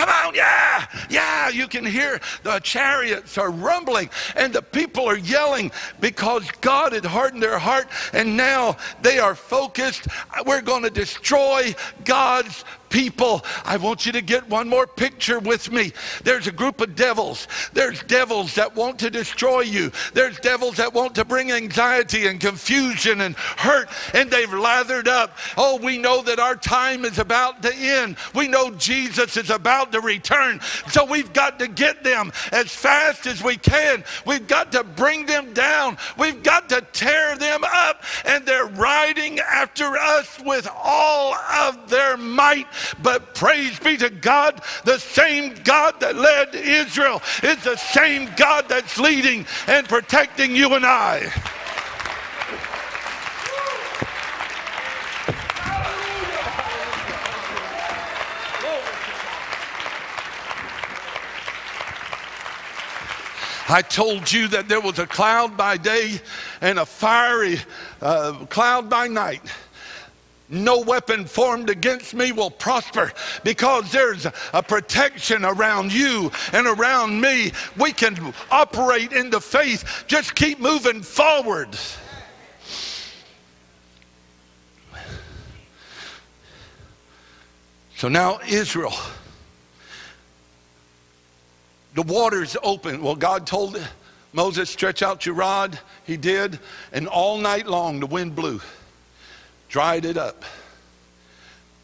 Come 0.00 0.08
on, 0.08 0.34
yeah, 0.34 0.86
yeah. 1.10 1.50
You 1.50 1.68
can 1.68 1.84
hear 1.84 2.20
the 2.42 2.58
chariots 2.60 3.36
are 3.36 3.50
rumbling 3.50 4.08
and 4.34 4.50
the 4.50 4.62
people 4.62 5.04
are 5.06 5.18
yelling 5.18 5.70
because 6.00 6.50
God 6.62 6.94
had 6.94 7.04
hardened 7.04 7.42
their 7.42 7.58
heart 7.58 7.86
and 8.14 8.34
now 8.34 8.78
they 9.02 9.18
are 9.18 9.34
focused. 9.34 10.08
We're 10.46 10.62
going 10.62 10.84
to 10.84 10.90
destroy 10.90 11.74
God's 12.06 12.64
people. 12.90 13.44
I 13.64 13.76
want 13.76 14.04
you 14.04 14.12
to 14.12 14.20
get 14.20 14.48
one 14.48 14.68
more 14.68 14.86
picture 14.86 15.38
with 15.38 15.72
me. 15.72 15.92
There's 16.24 16.46
a 16.46 16.52
group 16.52 16.80
of 16.80 16.94
devils. 16.94 17.48
There's 17.72 18.02
devils 18.02 18.54
that 18.56 18.76
want 18.76 18.98
to 18.98 19.10
destroy 19.10 19.60
you. 19.60 19.92
There's 20.12 20.38
devils 20.40 20.76
that 20.76 20.92
want 20.92 21.14
to 21.14 21.24
bring 21.24 21.52
anxiety 21.52 22.26
and 22.26 22.40
confusion 22.40 23.22
and 23.22 23.36
hurt, 23.36 23.88
and 24.12 24.30
they've 24.30 24.52
lathered 24.52 25.08
up. 25.08 25.36
Oh, 25.56 25.76
we 25.76 25.96
know 25.96 26.22
that 26.22 26.38
our 26.38 26.56
time 26.56 27.04
is 27.04 27.18
about 27.18 27.62
to 27.62 27.74
end. 27.74 28.16
We 28.34 28.48
know 28.48 28.70
Jesus 28.72 29.36
is 29.36 29.50
about 29.50 29.92
to 29.92 30.00
return. 30.00 30.60
So 30.88 31.04
we've 31.04 31.32
got 31.32 31.58
to 31.60 31.68
get 31.68 32.02
them 32.04 32.32
as 32.52 32.74
fast 32.74 33.26
as 33.26 33.42
we 33.42 33.56
can. 33.56 34.04
We've 34.26 34.46
got 34.46 34.72
to 34.72 34.84
bring 34.84 35.26
them 35.26 35.52
down. 35.54 35.96
We've 36.18 36.42
got 36.42 36.68
to 36.70 36.80
tear 36.92 37.36
them 37.36 37.62
up, 37.64 38.02
and 38.24 38.44
they're 38.44 38.66
riding 38.66 39.38
after 39.38 39.96
us 39.96 40.40
with 40.44 40.68
all 40.82 41.34
of 41.34 41.88
their 41.88 42.16
might. 42.16 42.66
But 43.02 43.34
praise 43.34 43.78
be 43.78 43.96
to 43.98 44.10
God, 44.10 44.62
the 44.84 44.98
same 44.98 45.54
God 45.64 46.00
that 46.00 46.16
led 46.16 46.54
Israel 46.54 47.22
is 47.42 47.62
the 47.64 47.76
same 47.76 48.30
God 48.36 48.68
that's 48.68 48.98
leading 48.98 49.46
and 49.66 49.88
protecting 49.88 50.54
you 50.54 50.74
and 50.74 50.84
I. 50.86 51.32
I 63.72 63.82
told 63.82 64.32
you 64.32 64.48
that 64.48 64.68
there 64.68 64.80
was 64.80 64.98
a 64.98 65.06
cloud 65.06 65.56
by 65.56 65.76
day 65.76 66.20
and 66.60 66.80
a 66.80 66.84
fiery 66.84 67.60
uh, 68.02 68.32
cloud 68.46 68.90
by 68.90 69.06
night 69.06 69.42
no 70.50 70.80
weapon 70.80 71.26
formed 71.26 71.70
against 71.70 72.12
me 72.12 72.32
will 72.32 72.50
prosper 72.50 73.12
because 73.44 73.90
there's 73.92 74.26
a 74.52 74.62
protection 74.62 75.44
around 75.44 75.92
you 75.92 76.30
and 76.52 76.66
around 76.66 77.20
me. 77.20 77.52
We 77.78 77.92
can 77.92 78.34
operate 78.50 79.12
in 79.12 79.30
the 79.30 79.40
faith. 79.40 80.04
Just 80.08 80.34
keep 80.34 80.58
moving 80.58 81.02
forward. 81.02 81.76
So 87.96 88.08
now, 88.08 88.40
Israel, 88.48 88.94
the 91.94 92.02
waters 92.02 92.56
open. 92.62 93.02
Well, 93.02 93.14
God 93.14 93.46
told 93.46 93.80
Moses, 94.32 94.70
stretch 94.70 95.02
out 95.02 95.26
your 95.26 95.34
rod. 95.34 95.78
He 96.04 96.16
did. 96.16 96.58
And 96.92 97.06
all 97.06 97.38
night 97.38 97.66
long, 97.66 98.00
the 98.00 98.06
wind 98.06 98.34
blew 98.34 98.60
dried 99.70 100.04
it 100.04 100.18
up. 100.18 100.44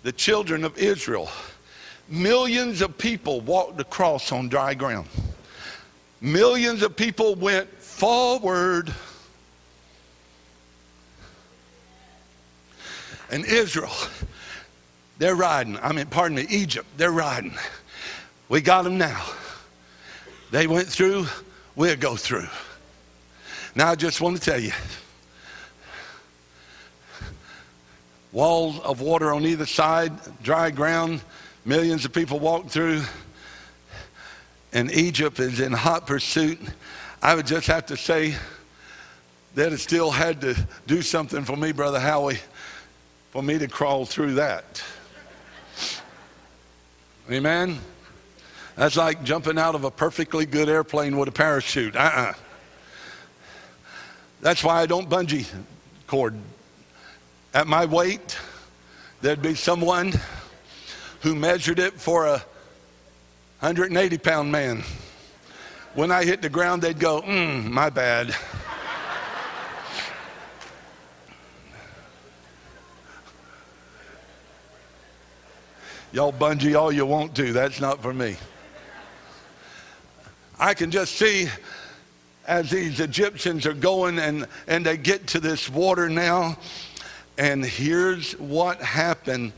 The 0.02 0.12
children 0.12 0.62
of 0.64 0.76
Israel 0.76 1.30
millions 2.08 2.82
of 2.82 2.96
people 2.98 3.40
walked 3.40 3.80
across 3.80 4.30
on 4.32 4.48
dry 4.48 4.74
ground. 4.74 5.08
Millions 6.20 6.82
of 6.82 6.96
people 6.96 7.34
went 7.34 7.68
forward. 7.82 8.92
And 13.30 13.44
Israel, 13.44 13.92
they're 15.18 15.34
riding. 15.34 15.78
I 15.78 15.92
mean, 15.92 16.06
pardon 16.06 16.36
me, 16.36 16.46
Egypt, 16.48 16.86
they're 16.96 17.10
riding. 17.10 17.54
We 18.48 18.60
got 18.60 18.82
them 18.82 18.98
now. 18.98 19.26
They 20.52 20.68
went 20.68 20.86
through, 20.86 21.26
we'll 21.74 21.96
go 21.96 22.14
through. 22.14 22.46
Now, 23.74 23.90
I 23.90 23.94
just 23.96 24.20
want 24.20 24.36
to 24.36 24.42
tell 24.42 24.60
you 24.60 24.72
walls 28.36 28.78
of 28.80 29.00
water 29.00 29.32
on 29.32 29.46
either 29.46 29.64
side, 29.64 30.12
dry 30.42 30.70
ground, 30.70 31.22
millions 31.64 32.04
of 32.04 32.12
people 32.12 32.38
walk 32.38 32.68
through, 32.68 33.00
and 34.74 34.92
Egypt 34.92 35.40
is 35.40 35.58
in 35.58 35.72
hot 35.72 36.06
pursuit. 36.06 36.58
I 37.22 37.34
would 37.34 37.46
just 37.46 37.66
have 37.68 37.86
to 37.86 37.96
say 37.96 38.36
that 39.54 39.72
it 39.72 39.78
still 39.78 40.10
had 40.10 40.42
to 40.42 40.54
do 40.86 41.00
something 41.00 41.44
for 41.44 41.56
me, 41.56 41.72
Brother 41.72 41.98
Howie, 41.98 42.38
for 43.30 43.42
me 43.42 43.56
to 43.56 43.68
crawl 43.68 44.04
through 44.04 44.34
that. 44.34 44.84
Amen? 47.30 47.78
That's 48.74 48.98
like 48.98 49.24
jumping 49.24 49.58
out 49.58 49.74
of 49.74 49.84
a 49.84 49.90
perfectly 49.90 50.44
good 50.44 50.68
airplane 50.68 51.16
with 51.16 51.28
a 51.28 51.32
parachute. 51.32 51.96
Uh 51.96 52.00
uh-uh. 52.00 52.20
uh 52.20 52.32
That's 54.42 54.62
why 54.62 54.82
I 54.82 54.84
don't 54.84 55.08
bungee 55.08 55.46
cord. 56.06 56.34
At 57.56 57.66
my 57.66 57.86
weight, 57.86 58.38
there'd 59.22 59.40
be 59.40 59.54
someone 59.54 60.12
who 61.22 61.34
measured 61.34 61.78
it 61.78 61.94
for 61.94 62.26
a 62.26 62.44
180 63.60 64.18
pound 64.18 64.52
man. 64.52 64.84
When 65.94 66.12
I 66.12 66.24
hit 66.24 66.42
the 66.42 66.50
ground, 66.50 66.82
they'd 66.82 66.98
go, 66.98 67.22
mm, 67.22 67.64
my 67.64 67.88
bad. 67.88 68.36
Y'all 76.12 76.34
bungee 76.34 76.78
all 76.78 76.92
you 76.92 77.06
want 77.06 77.34
to. 77.36 77.54
That's 77.54 77.80
not 77.80 78.02
for 78.02 78.12
me. 78.12 78.36
I 80.58 80.74
can 80.74 80.90
just 80.90 81.14
see 81.14 81.48
as 82.46 82.68
these 82.68 83.00
Egyptians 83.00 83.64
are 83.64 83.72
going 83.72 84.18
and, 84.18 84.46
and 84.66 84.84
they 84.84 84.98
get 84.98 85.28
to 85.28 85.40
this 85.40 85.70
water 85.70 86.10
now. 86.10 86.58
And 87.38 87.64
here's 87.64 88.32
what 88.32 88.80
happened 88.80 89.52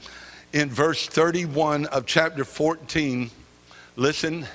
in 0.53 0.69
verse 0.69 1.07
31 1.07 1.87
of 1.87 2.07
chapter 2.07 2.45
14. 2.45 3.31
Listen. 3.97 4.47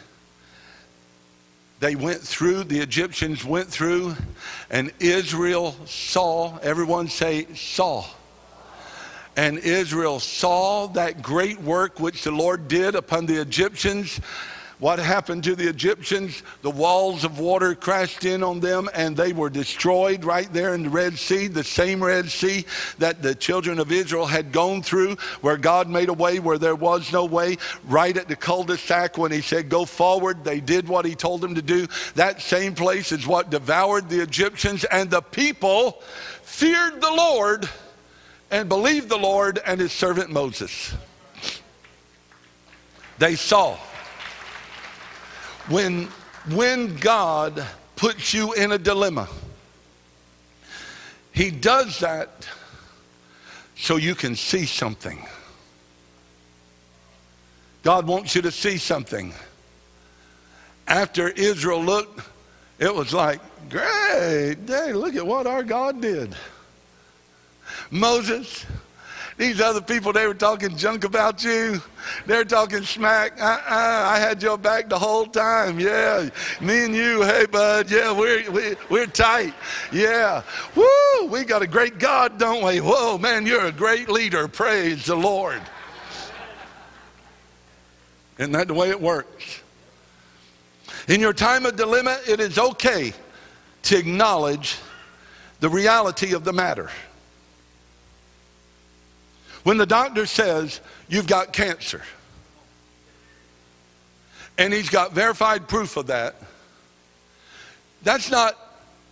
They 1.79 1.95
went 1.95 2.21
through, 2.21 2.63
the 2.63 2.79
Egyptians 2.79 3.43
went 3.43 3.67
through, 3.67 4.15
and 4.69 4.93
Israel 5.01 5.75
saw, 5.85 6.57
everyone 6.59 7.09
say, 7.09 7.45
saw. 7.55 8.05
And 9.35 9.57
Israel 9.59 10.21
saw 10.21 10.87
that 10.93 11.21
great 11.21 11.59
work 11.59 11.99
which 11.99 12.23
the 12.23 12.31
Lord 12.31 12.69
did 12.69 12.95
upon 12.95 13.25
the 13.25 13.41
Egyptians 13.41 14.21
what 14.83 14.99
happened 14.99 15.45
to 15.45 15.55
the 15.55 15.69
Egyptians? 15.69 16.43
The 16.61 16.69
walls 16.69 17.23
of 17.23 17.39
water 17.39 17.73
crashed 17.73 18.25
in 18.25 18.43
on 18.43 18.59
them 18.59 18.89
and 18.93 19.15
they 19.15 19.31
were 19.31 19.49
destroyed 19.49 20.25
right 20.25 20.51
there 20.51 20.73
in 20.73 20.83
the 20.83 20.89
Red 20.89 21.17
Sea, 21.17 21.47
the 21.47 21.63
same 21.63 22.03
Red 22.03 22.29
Sea 22.29 22.65
that 22.97 23.21
the 23.21 23.33
children 23.33 23.79
of 23.79 23.93
Israel 23.93 24.25
had 24.25 24.51
gone 24.51 24.81
through, 24.81 25.15
where 25.39 25.55
God 25.55 25.89
made 25.89 26.09
a 26.09 26.13
way 26.13 26.39
where 26.39 26.57
there 26.57 26.75
was 26.75 27.13
no 27.13 27.23
way. 27.23 27.59
Right 27.85 28.17
at 28.17 28.27
the 28.27 28.35
cul 28.35 28.65
de 28.65 28.77
sac 28.77 29.17
when 29.17 29.31
He 29.31 29.39
said, 29.39 29.69
Go 29.69 29.85
forward, 29.85 30.43
they 30.43 30.59
did 30.59 30.89
what 30.89 31.05
He 31.05 31.15
told 31.15 31.39
them 31.39 31.55
to 31.55 31.61
do. 31.61 31.87
That 32.15 32.41
same 32.41 32.75
place 32.75 33.13
is 33.13 33.25
what 33.25 33.49
devoured 33.49 34.09
the 34.09 34.21
Egyptians, 34.21 34.83
and 34.83 35.09
the 35.09 35.21
people 35.21 36.01
feared 36.41 36.99
the 36.99 37.13
Lord 37.13 37.69
and 38.51 38.67
believed 38.67 39.07
the 39.07 39.15
Lord 39.15 39.61
and 39.65 39.79
His 39.79 39.93
servant 39.93 40.29
Moses. 40.29 40.93
They 43.17 43.37
saw 43.37 43.77
when, 45.67 46.05
when 46.49 46.95
God 46.97 47.65
puts 47.95 48.33
you 48.33 48.53
in 48.53 48.71
a 48.71 48.77
dilemma, 48.77 49.27
He 51.31 51.51
does 51.51 51.99
that 51.99 52.47
so 53.75 53.95
you 53.95 54.15
can 54.15 54.35
see 54.35 54.65
something. 54.65 55.25
God 57.83 58.07
wants 58.07 58.35
you 58.35 58.41
to 58.43 58.51
see 58.51 58.77
something. 58.77 59.33
After 60.87 61.29
Israel 61.29 61.83
looked, 61.83 62.21
it 62.79 62.93
was 62.93 63.13
like, 63.13 63.39
great, 63.69 64.57
hey, 64.67 64.93
look 64.93 65.15
at 65.15 65.25
what 65.25 65.47
our 65.47 65.63
God 65.63 66.01
did. 66.01 66.35
Moses, 67.91 68.65
these 69.37 69.59
other 69.59 69.81
people, 69.81 70.13
they 70.13 70.27
were 70.27 70.33
talking 70.33 70.77
junk 70.77 71.03
about 71.03 71.43
you. 71.43 71.81
They're 72.27 72.45
talking 72.45 72.83
smack. 72.83 73.41
Uh-uh, 73.41 73.61
I 73.67 74.19
had 74.19 74.43
your 74.43 74.57
back 74.57 74.89
the 74.89 74.99
whole 74.99 75.25
time. 75.25 75.79
Yeah, 75.79 76.29
me 76.61 76.85
and 76.85 76.95
you, 76.95 77.23
hey, 77.23 77.45
bud. 77.45 77.89
Yeah, 77.89 78.11
we're, 78.11 78.49
we, 78.51 78.75
we're 78.89 79.07
tight. 79.07 79.53
Yeah. 79.91 80.43
Woo, 80.75 81.25
we 81.27 81.43
got 81.43 81.61
a 81.61 81.67
great 81.67 81.97
God, 81.97 82.37
don't 82.37 82.63
we? 82.63 82.79
Whoa, 82.79 83.17
man, 83.17 83.45
you're 83.45 83.65
a 83.65 83.71
great 83.71 84.09
leader. 84.09 84.47
Praise 84.47 85.05
the 85.05 85.15
Lord. 85.15 85.61
Isn't 88.37 88.51
that 88.51 88.67
the 88.67 88.73
way 88.73 88.89
it 88.89 89.01
works? 89.01 89.61
In 91.07 91.19
your 91.19 91.33
time 91.33 91.65
of 91.65 91.75
dilemma, 91.75 92.19
it 92.27 92.39
is 92.39 92.57
okay 92.57 93.13
to 93.83 93.97
acknowledge 93.97 94.77
the 95.59 95.69
reality 95.69 96.33
of 96.33 96.43
the 96.43 96.53
matter. 96.53 96.89
When 99.63 99.77
the 99.77 99.85
doctor 99.85 100.25
says 100.25 100.81
you've 101.07 101.27
got 101.27 101.53
cancer, 101.53 102.01
and 104.57 104.73
he's 104.73 104.89
got 104.89 105.13
verified 105.13 105.67
proof 105.67 105.97
of 105.97 106.07
that, 106.07 106.35
that's 108.03 108.29
not 108.29 108.57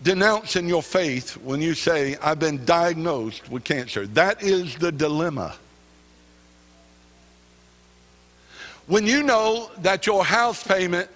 denouncing 0.04 0.68
your 0.68 0.84
faith 0.84 1.38
when 1.38 1.62
you 1.62 1.74
say, 1.74 2.18
I've 2.22 2.40
been 2.40 2.66
diagnosed 2.66 3.50
with 3.50 3.64
cancer. 3.64 4.06
That 4.08 4.44
is 4.44 4.76
the 4.76 4.92
dilemma. 4.92 5.56
When 8.88 9.06
you 9.06 9.24
know 9.24 9.72
that 9.80 10.06
your 10.06 10.26
house 10.26 10.64
payment 10.64 11.10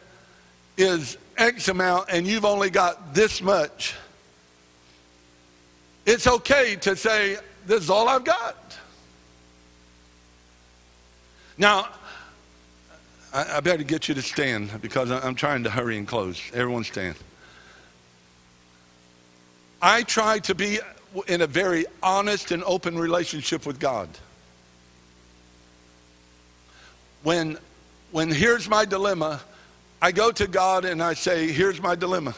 is 0.77 1.17
X 1.37 1.67
amount 1.67 2.09
and 2.09 2.25
you've 2.25 2.45
only 2.45 2.69
got 2.69 3.13
this 3.13 3.41
much, 3.41 3.95
it's 6.05 6.27
okay 6.27 6.75
to 6.77 6.95
say, 6.95 7.37
This 7.65 7.83
is 7.83 7.89
all 7.89 8.07
I've 8.07 8.23
got. 8.23 8.64
Now, 11.57 11.87
I, 13.33 13.57
I 13.57 13.59
better 13.59 13.83
get 13.83 14.07
you 14.07 14.15
to 14.15 14.21
stand 14.21 14.81
because 14.81 15.11
I'm 15.11 15.35
trying 15.35 15.63
to 15.63 15.69
hurry 15.69 15.97
and 15.97 16.07
close. 16.07 16.41
Everyone 16.53 16.83
stand. 16.83 17.15
I 19.81 20.03
try 20.03 20.39
to 20.39 20.55
be 20.55 20.79
in 21.27 21.41
a 21.41 21.47
very 21.47 21.85
honest 22.01 22.51
and 22.51 22.63
open 22.63 22.97
relationship 22.97 23.65
with 23.65 23.79
God. 23.79 24.09
When, 27.23 27.57
when 28.11 28.31
here's 28.31 28.69
my 28.69 28.85
dilemma, 28.85 29.41
I 30.01 30.11
go 30.11 30.31
to 30.31 30.47
God 30.47 30.85
and 30.85 31.01
I 31.01 31.13
say, 31.13 31.51
Here's 31.51 31.81
my 31.81 31.95
dilemma. 31.95 32.35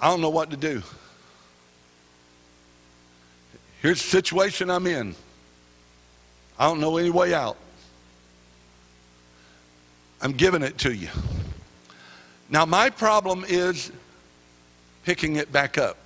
I 0.00 0.08
don't 0.08 0.20
know 0.20 0.30
what 0.30 0.50
to 0.50 0.56
do. 0.56 0.82
Here's 3.82 4.02
the 4.02 4.08
situation 4.08 4.70
I'm 4.70 4.86
in. 4.86 5.14
I 6.58 6.66
don't 6.66 6.80
know 6.80 6.96
any 6.96 7.10
way 7.10 7.34
out. 7.34 7.56
I'm 10.20 10.32
giving 10.32 10.62
it 10.62 10.78
to 10.78 10.92
you. 10.92 11.08
Now, 12.50 12.64
my 12.64 12.90
problem 12.90 13.44
is 13.46 13.92
picking 15.04 15.36
it 15.36 15.52
back 15.52 15.78
up. 15.78 15.96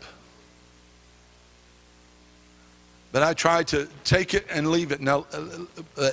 But 3.13 3.23
I 3.23 3.35
try 3.35 3.63
to 3.65 3.89
take 4.05 4.35
it 4.35 4.47
and 4.51 4.71
leave 4.71 4.91
it. 4.91 5.01
Now, 5.01 5.27
uh, 5.33 5.47
uh, 5.97 6.11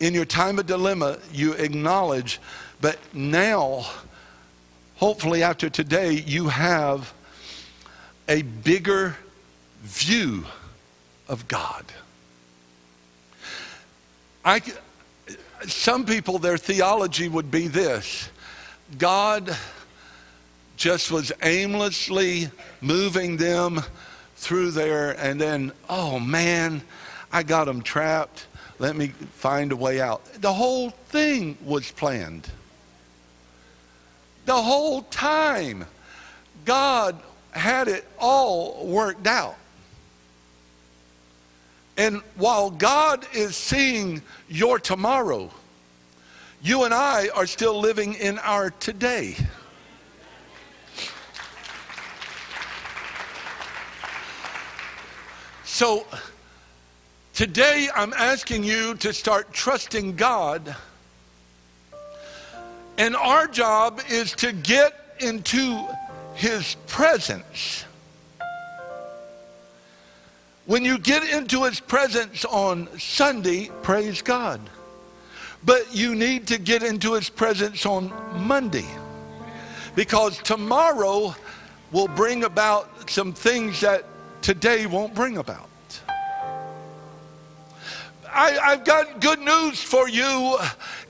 in 0.00 0.14
your 0.14 0.24
time 0.24 0.58
of 0.58 0.66
dilemma, 0.66 1.18
you 1.32 1.54
acknowledge, 1.54 2.40
but 2.80 2.98
now, 3.12 3.84
hopefully, 4.96 5.42
after 5.42 5.68
today, 5.68 6.12
you 6.12 6.48
have 6.48 7.12
a 8.28 8.42
bigger 8.42 9.16
view 9.82 10.44
of 11.28 11.48
God. 11.48 11.84
I, 14.44 14.62
some 15.66 16.04
people, 16.04 16.38
their 16.38 16.58
theology 16.58 17.28
would 17.28 17.50
be 17.50 17.68
this 17.68 18.28
God 18.98 19.56
just 20.76 21.10
was 21.10 21.32
aimlessly 21.42 22.50
moving 22.80 23.36
them 23.36 23.80
through 24.36 24.70
there, 24.70 25.12
and 25.12 25.40
then, 25.40 25.72
oh 25.88 26.20
man, 26.20 26.82
I 27.32 27.42
got 27.42 27.64
them 27.64 27.82
trapped. 27.82 28.46
let 28.78 28.94
me 28.94 29.08
find 29.08 29.72
a 29.72 29.76
way 29.76 30.00
out. 30.00 30.24
The 30.40 30.52
whole 30.52 30.90
thing 30.90 31.56
was 31.64 31.90
planned. 31.90 32.48
The 34.44 34.54
whole 34.54 35.02
time, 35.02 35.86
God 36.64 37.18
had 37.50 37.88
it 37.88 38.06
all 38.18 38.86
worked 38.86 39.26
out. 39.26 39.56
And 41.96 42.20
while 42.36 42.70
God 42.70 43.26
is 43.32 43.56
seeing 43.56 44.20
your 44.48 44.78
tomorrow, 44.78 45.50
you 46.62 46.84
and 46.84 46.92
I 46.92 47.28
are 47.34 47.46
still 47.46 47.78
living 47.78 48.14
in 48.14 48.38
our 48.40 48.70
today. 48.70 49.36
So 55.64 56.06
today 57.34 57.88
I'm 57.94 58.12
asking 58.14 58.64
you 58.64 58.94
to 58.96 59.12
start 59.12 59.52
trusting 59.52 60.16
God. 60.16 60.74
And 62.98 63.14
our 63.14 63.46
job 63.46 64.00
is 64.08 64.32
to 64.32 64.52
get 64.52 65.16
into 65.20 65.86
his 66.34 66.76
presence. 66.86 67.84
When 70.66 70.84
you 70.84 70.98
get 70.98 71.22
into 71.22 71.62
his 71.62 71.78
presence 71.78 72.44
on 72.44 72.88
Sunday, 72.98 73.70
praise 73.82 74.20
God. 74.20 74.60
But 75.64 75.94
you 75.94 76.14
need 76.14 76.48
to 76.48 76.58
get 76.58 76.82
into 76.82 77.14
his 77.14 77.28
presence 77.28 77.86
on 77.86 78.12
Monday. 78.44 78.86
Because 79.94 80.38
tomorrow 80.38 81.34
will 81.92 82.08
bring 82.08 82.44
about 82.44 83.08
some 83.08 83.32
things 83.32 83.80
that 83.80 84.04
today 84.42 84.86
won't 84.86 85.14
bring 85.14 85.38
about. 85.38 85.68
I, 88.28 88.58
I've 88.58 88.84
got 88.84 89.20
good 89.20 89.38
news 89.38 89.82
for 89.82 90.08
you. 90.08 90.58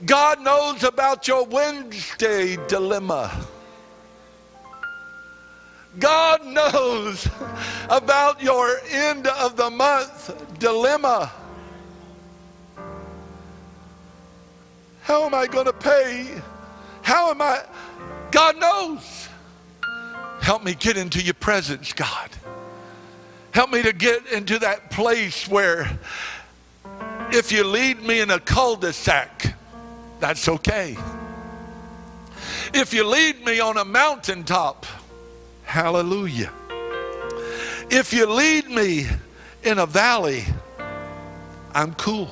God 0.05 0.39
knows 0.41 0.83
about 0.83 1.27
your 1.27 1.45
Wednesday 1.45 2.57
dilemma. 2.67 3.31
God 5.99 6.26
knows 6.45 7.27
about 7.89 8.41
your 8.41 8.79
end 8.89 9.27
of 9.27 9.55
the 9.55 9.69
month 9.69 10.59
dilemma. 10.59 11.31
How 15.01 15.25
am 15.25 15.33
I 15.33 15.47
going 15.47 15.65
to 15.65 15.73
pay? 15.73 16.41
How 17.01 17.31
am 17.31 17.41
I? 17.41 17.63
God 18.31 18.57
knows. 18.59 19.29
Help 20.41 20.63
me 20.63 20.73
get 20.73 20.97
into 20.97 21.21
your 21.21 21.33
presence, 21.33 21.93
God. 21.93 22.29
Help 23.51 23.71
me 23.71 23.81
to 23.81 23.93
get 23.93 24.27
into 24.27 24.59
that 24.59 24.91
place 24.91 25.47
where 25.47 25.97
if 27.31 27.51
you 27.51 27.63
lead 27.63 28.01
me 28.03 28.19
in 28.19 28.31
a 28.31 28.39
cul-de-sac, 28.39 29.55
that's 30.19 30.47
okay. 30.47 30.97
If 32.73 32.93
you 32.93 33.05
lead 33.05 33.43
me 33.45 33.59
on 33.59 33.77
a 33.77 33.85
mountaintop, 33.85 34.85
hallelujah. 35.67 36.51
If 37.89 38.13
you 38.13 38.25
lead 38.25 38.67
me 38.69 39.05
in 39.63 39.79
a 39.79 39.85
valley, 39.85 40.43
I'm 41.73 41.93
cool 41.93 42.29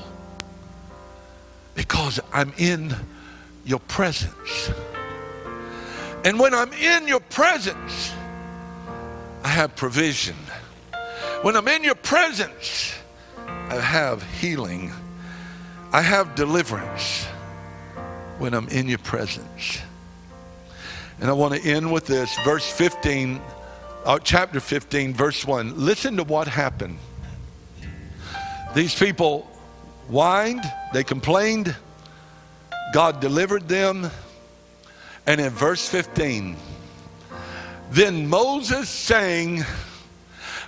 because 1.76 2.20
I'm 2.34 2.54
in 2.58 2.96
your 3.66 3.80
presence. 3.80 4.72
And 6.24 6.40
when 6.40 6.54
I'm 6.54 6.74
in 6.74 7.08
your 7.08 7.20
presence, 7.20 8.14
I 9.44 9.50
have 9.50 9.76
provision. 9.76 10.36
When 11.42 11.56
I'm 11.56 11.68
in 11.68 11.84
your 11.84 11.96
presence, 11.96 12.96
I 13.48 13.76
have 13.76 14.24
healing. 14.40 14.92
I 15.92 16.02
have 16.02 16.36
deliverance 16.36 17.26
when 18.40 18.54
I'm 18.54 18.68
in 18.70 18.88
your 18.88 18.98
presence. 19.00 19.80
And 21.20 21.30
I 21.30 21.34
want 21.34 21.54
to 21.54 21.62
end 21.62 21.92
with 21.92 22.08
this 22.08 22.36
verse 22.44 22.70
15, 22.70 23.42
uh, 24.04 24.20
chapter 24.20 24.60
15, 24.60 25.14
verse 25.14 25.46
1. 25.46 25.78
Listen 25.78 26.18
to 26.18 26.24
what 26.24 26.48
happened. 26.48 27.00
These 28.74 28.94
people 29.00 29.44
whined, 30.08 30.64
they 30.94 31.06
complained, 31.06 31.74
God 32.94 33.22
delivered 33.22 33.70
them. 33.70 34.12
And 35.26 35.40
in 35.40 35.50
verse 35.52 35.88
15, 35.88 36.58
then 37.92 38.28
Moses 38.28 38.90
sang, 38.90 39.64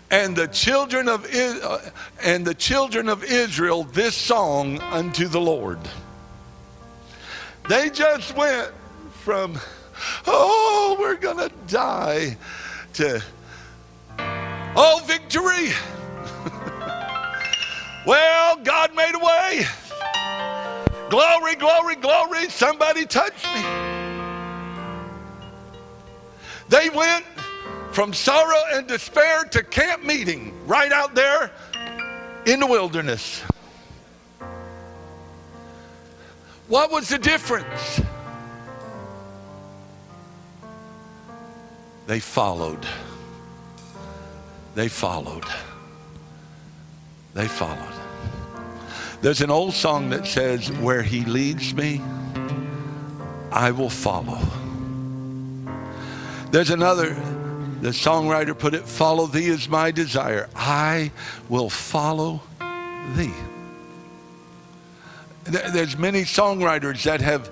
and 0.10 0.36
the 0.36 0.48
children 0.48 1.10
of 1.10 1.26
uh, 1.34 1.80
and 2.24 2.46
the 2.46 2.56
children 2.56 3.10
of 3.10 3.24
Israel 3.24 3.84
this 3.84 4.16
song 4.16 4.80
unto 4.80 5.28
the 5.28 5.42
Lord. 5.42 5.80
They 7.68 7.90
just 7.90 8.36
went 8.36 8.72
from 9.24 9.60
oh 10.26 10.98
we're 11.00 11.16
gonna 11.16 11.50
die 11.68 12.38
to 12.94 13.22
oh 14.18 15.02
victory. 15.06 15.72
well, 18.06 18.58
God 18.58 18.96
made 18.96 19.16
a 19.16 19.20
way. 19.20 19.66
Glory, 21.10 21.56
glory, 21.56 21.96
glory. 21.96 22.50
Somebody 22.50 23.06
touched 23.06 23.46
me. 23.56 23.62
They 26.70 26.90
went 26.90 27.26
from 27.92 28.14
sorrow 28.14 28.62
and 28.74 28.88
despair 28.88 29.46
to 29.46 29.64
camp 29.64 30.04
meeting 30.04 30.54
right 30.68 30.92
out 30.92 31.16
there 31.16 31.52
in 32.46 32.60
the 32.60 32.68
wilderness. 32.68 33.42
What 36.68 36.92
was 36.92 37.08
the 37.08 37.18
difference? 37.18 38.02
They 42.08 42.20
followed. 42.22 42.88
They 44.76 44.88
followed. 44.88 45.46
They 47.34 47.48
followed. 47.48 47.94
There's 49.22 49.42
an 49.42 49.52
old 49.52 49.74
song 49.74 50.10
that 50.12 50.26
says, 50.26 50.72
Where 50.72 51.04
he 51.04 51.26
leads 51.26 51.74
me, 51.74 52.02
I 53.52 53.72
will 53.72 53.90
follow. 53.90 54.40
There's 56.52 56.70
another 56.70 57.14
the 57.82 57.90
songwriter 57.90 58.58
put 58.58 58.74
it, 58.74 58.88
Follow 58.88 59.28
thee 59.28 59.48
is 59.48 59.70
my 59.70 59.92
desire. 59.92 60.50
I 60.56 61.12
will 61.50 61.70
follow 61.70 62.42
thee. 63.16 63.34
There's 65.44 65.98
many 65.98 66.24
songwriters 66.24 67.04
that 67.04 67.22
have 67.22 67.50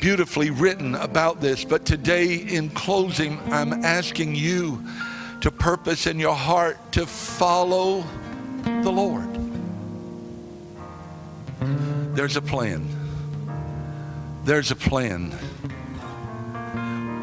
beautifully 0.00 0.50
written 0.50 0.94
about 0.94 1.40
this, 1.40 1.64
but 1.64 1.84
today 1.84 2.36
in 2.36 2.70
closing, 2.70 3.38
I'm 3.52 3.72
asking 3.84 4.34
you 4.34 4.84
to 5.40 5.50
purpose 5.50 6.06
in 6.06 6.18
your 6.18 6.34
heart 6.34 6.76
to 6.92 7.06
follow 7.06 8.04
the 8.64 8.90
Lord. 8.90 9.28
There's 12.14 12.36
a 12.36 12.42
plan. 12.42 12.86
There's 14.44 14.70
a 14.70 14.76
plan. 14.76 15.30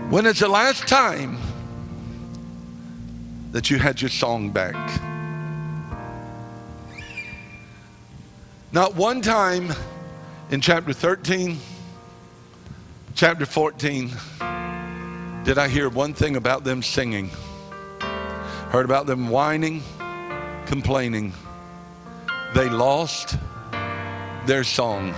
When 0.10 0.26
is 0.26 0.40
the 0.40 0.48
last 0.48 0.88
time 0.88 1.38
that 3.52 3.70
you 3.70 3.78
had 3.80 4.02
your 4.02 4.10
song 4.10 4.52
back? 4.52 4.76
Not 8.72 8.96
one 8.96 9.22
time 9.22 9.74
in 10.52 10.62
chapter 10.62 10.94
13, 10.94 11.58
chapter 13.16 13.46
14, 13.46 14.10
did 15.46 15.58
I 15.58 15.70
hear 15.70 15.88
one 15.88 16.14
thing 16.14 16.36
about 16.36 16.66
them 16.66 16.84
singing. 16.84 17.30
Heard 18.72 18.84
about 18.84 19.06
them 19.06 19.30
whining, 19.30 19.84
complaining. 20.66 21.32
They 22.54 22.70
lost 22.70 23.38
their 24.46 24.66
song. 24.66 25.14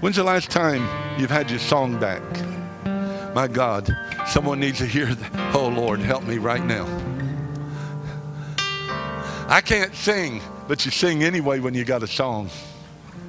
When's 0.00 0.16
the 0.16 0.22
last 0.22 0.50
time 0.50 0.86
you've 1.18 1.30
had 1.30 1.48
your 1.48 1.60
song 1.60 1.98
back? 1.98 2.22
My 3.34 3.48
God, 3.48 3.90
someone 4.26 4.60
needs 4.60 4.78
to 4.78 4.86
hear 4.86 5.06
that. 5.06 5.54
Oh, 5.54 5.68
Lord, 5.68 6.00
help 6.00 6.24
me 6.24 6.36
right 6.36 6.64
now. 6.64 6.86
I 9.48 9.62
can't 9.62 9.94
sing, 9.94 10.42
but 10.68 10.84
you 10.84 10.90
sing 10.90 11.24
anyway 11.24 11.58
when 11.58 11.72
you 11.72 11.86
got 11.86 12.02
a 12.02 12.06
song. 12.06 12.50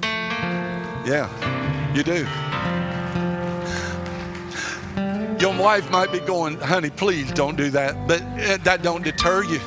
Yeah, 0.02 1.30
you 1.94 2.02
do. 2.02 2.26
Your 5.40 5.56
wife 5.58 5.90
might 5.90 6.12
be 6.12 6.20
going, 6.20 6.58
honey, 6.60 6.90
please 6.90 7.32
don't 7.32 7.56
do 7.56 7.70
that, 7.70 8.06
but 8.06 8.20
that 8.64 8.82
don't 8.82 9.02
deter 9.02 9.42
you. 9.44 9.60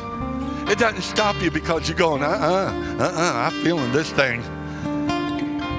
It 0.69 0.77
doesn't 0.77 1.01
stop 1.01 1.41
you 1.41 1.51
because 1.51 1.89
you're 1.89 1.97
going, 1.97 2.23
uh-uh, 2.23 2.97
uh-uh, 2.99 3.33
I'm 3.33 3.63
feeling 3.63 3.91
this 3.91 4.11
thing. 4.11 4.41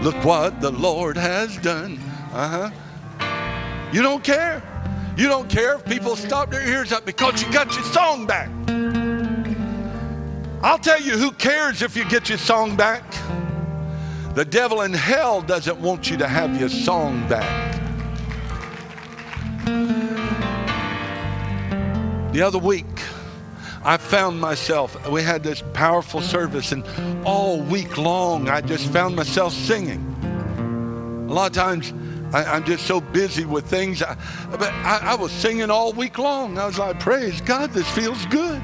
Look 0.03 0.16
what 0.24 0.61
the 0.61 0.70
Lord 0.70 1.16
has 1.16 1.57
done. 1.59 1.99
Uh 2.32 2.70
huh. 2.70 3.90
You 3.92 4.03
don't 4.03 4.22
care. 4.22 4.62
You 5.16 5.28
don't 5.28 5.49
care 5.49 5.76
if 5.76 5.84
people 5.84 6.16
stop 6.16 6.51
their 6.51 6.66
ears 6.68 6.92
up 6.92 7.07
because 7.07 7.40
you 7.40 7.51
got 7.53 7.74
your 7.74 7.84
song 7.84 8.26
back. 8.26 8.51
I'll 10.62 10.78
tell 10.78 11.01
you 11.01 11.12
who 11.12 11.30
cares 11.30 11.82
if 11.82 11.97
you 11.97 12.05
get 12.09 12.28
your 12.28 12.38
song 12.38 12.74
back. 12.74 13.05
The 14.35 14.45
devil 14.45 14.80
in 14.80 14.93
hell 14.93 15.43
doesn't 15.43 15.78
want 15.78 16.11
you 16.11 16.16
to 16.16 16.26
have 16.26 16.59
your 16.59 16.68
song 16.68 17.28
back. 17.28 17.80
The 22.32 22.43
other 22.43 22.59
week, 22.59 22.85
I 23.85 23.97
found 23.97 24.41
myself, 24.41 25.09
we 25.09 25.22
had 25.22 25.45
this 25.45 25.62
powerful 25.72 26.20
service, 26.20 26.72
and 26.72 26.85
all 27.24 27.61
week 27.61 27.97
long, 27.97 28.49
I 28.49 28.61
just 28.61 28.91
found 28.91 29.14
myself 29.14 29.53
singing. 29.53 30.03
A 31.30 31.32
lot 31.32 31.51
of 31.51 31.53
times, 31.53 31.93
I, 32.32 32.57
am 32.57 32.64
just 32.64 32.87
so 32.87 33.01
busy 33.01 33.45
with 33.45 33.66
things, 33.66 34.03
I, 34.03 34.16
but 34.51 34.62
I, 34.62 35.12
I 35.12 35.14
was 35.14 35.30
singing 35.30 35.70
all 35.70 35.93
week 35.93 36.18
long. 36.18 36.59
I 36.59 36.66
was 36.66 36.76
like, 36.76 36.99
Praise 36.99 37.41
God, 37.41 37.70
this 37.70 37.89
feels 37.93 38.26
good. 38.26 38.61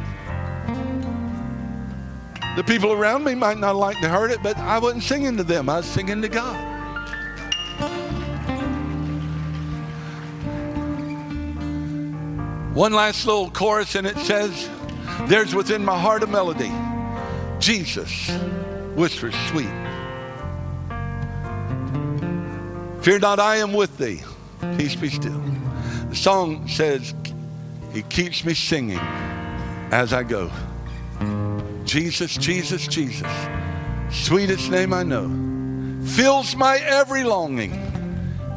The 2.57 2.65
people 2.65 2.93
around 2.93 3.25
me 3.25 3.35
might 3.35 3.59
not 3.59 3.77
like 3.77 4.01
to 4.01 4.11
hear 4.11 4.27
it, 4.27 4.43
but 4.43 4.57
I 4.59 4.79
wasn't 4.79 5.05
singing 5.05 5.37
to 5.37 5.45
them, 5.45 5.69
I 5.69 5.79
was 5.79 5.87
singing 5.87 6.21
to 6.23 6.29
God. 6.29 6.67
One 12.75 12.93
last 12.93 13.27
little 13.27 13.51
chorus, 13.51 13.95
and 13.95 14.07
it 14.07 14.17
says, 14.19 14.69
There's 15.29 15.55
within 15.55 15.85
my 15.85 15.99
heart 15.99 16.23
a 16.23 16.27
melody. 16.27 16.73
Jesus 17.61 18.31
whispers 18.95 19.35
sweet. 19.49 19.71
Fear 23.03 23.21
not, 23.21 23.39
I 23.39 23.57
am 23.57 23.73
with 23.73 23.97
thee. 23.97 24.23
Peace 24.77 24.95
be 24.97 25.09
still. 25.09 25.43
The 26.09 26.17
song 26.17 26.67
says, 26.69 27.15
He 27.93 28.03
keeps 28.03 28.45
me 28.45 28.55
singing 28.55 28.99
as 29.93 30.13
I 30.13 30.23
go. 30.23 30.51
Jesus, 31.91 32.37
Jesus, 32.37 32.87
Jesus, 32.87 33.27
sweetest 34.13 34.71
name 34.71 34.95
I 34.95 35.03
know, 35.03 35.27
fills 36.07 36.55
my 36.55 36.77
every 36.77 37.25
longing, 37.25 37.73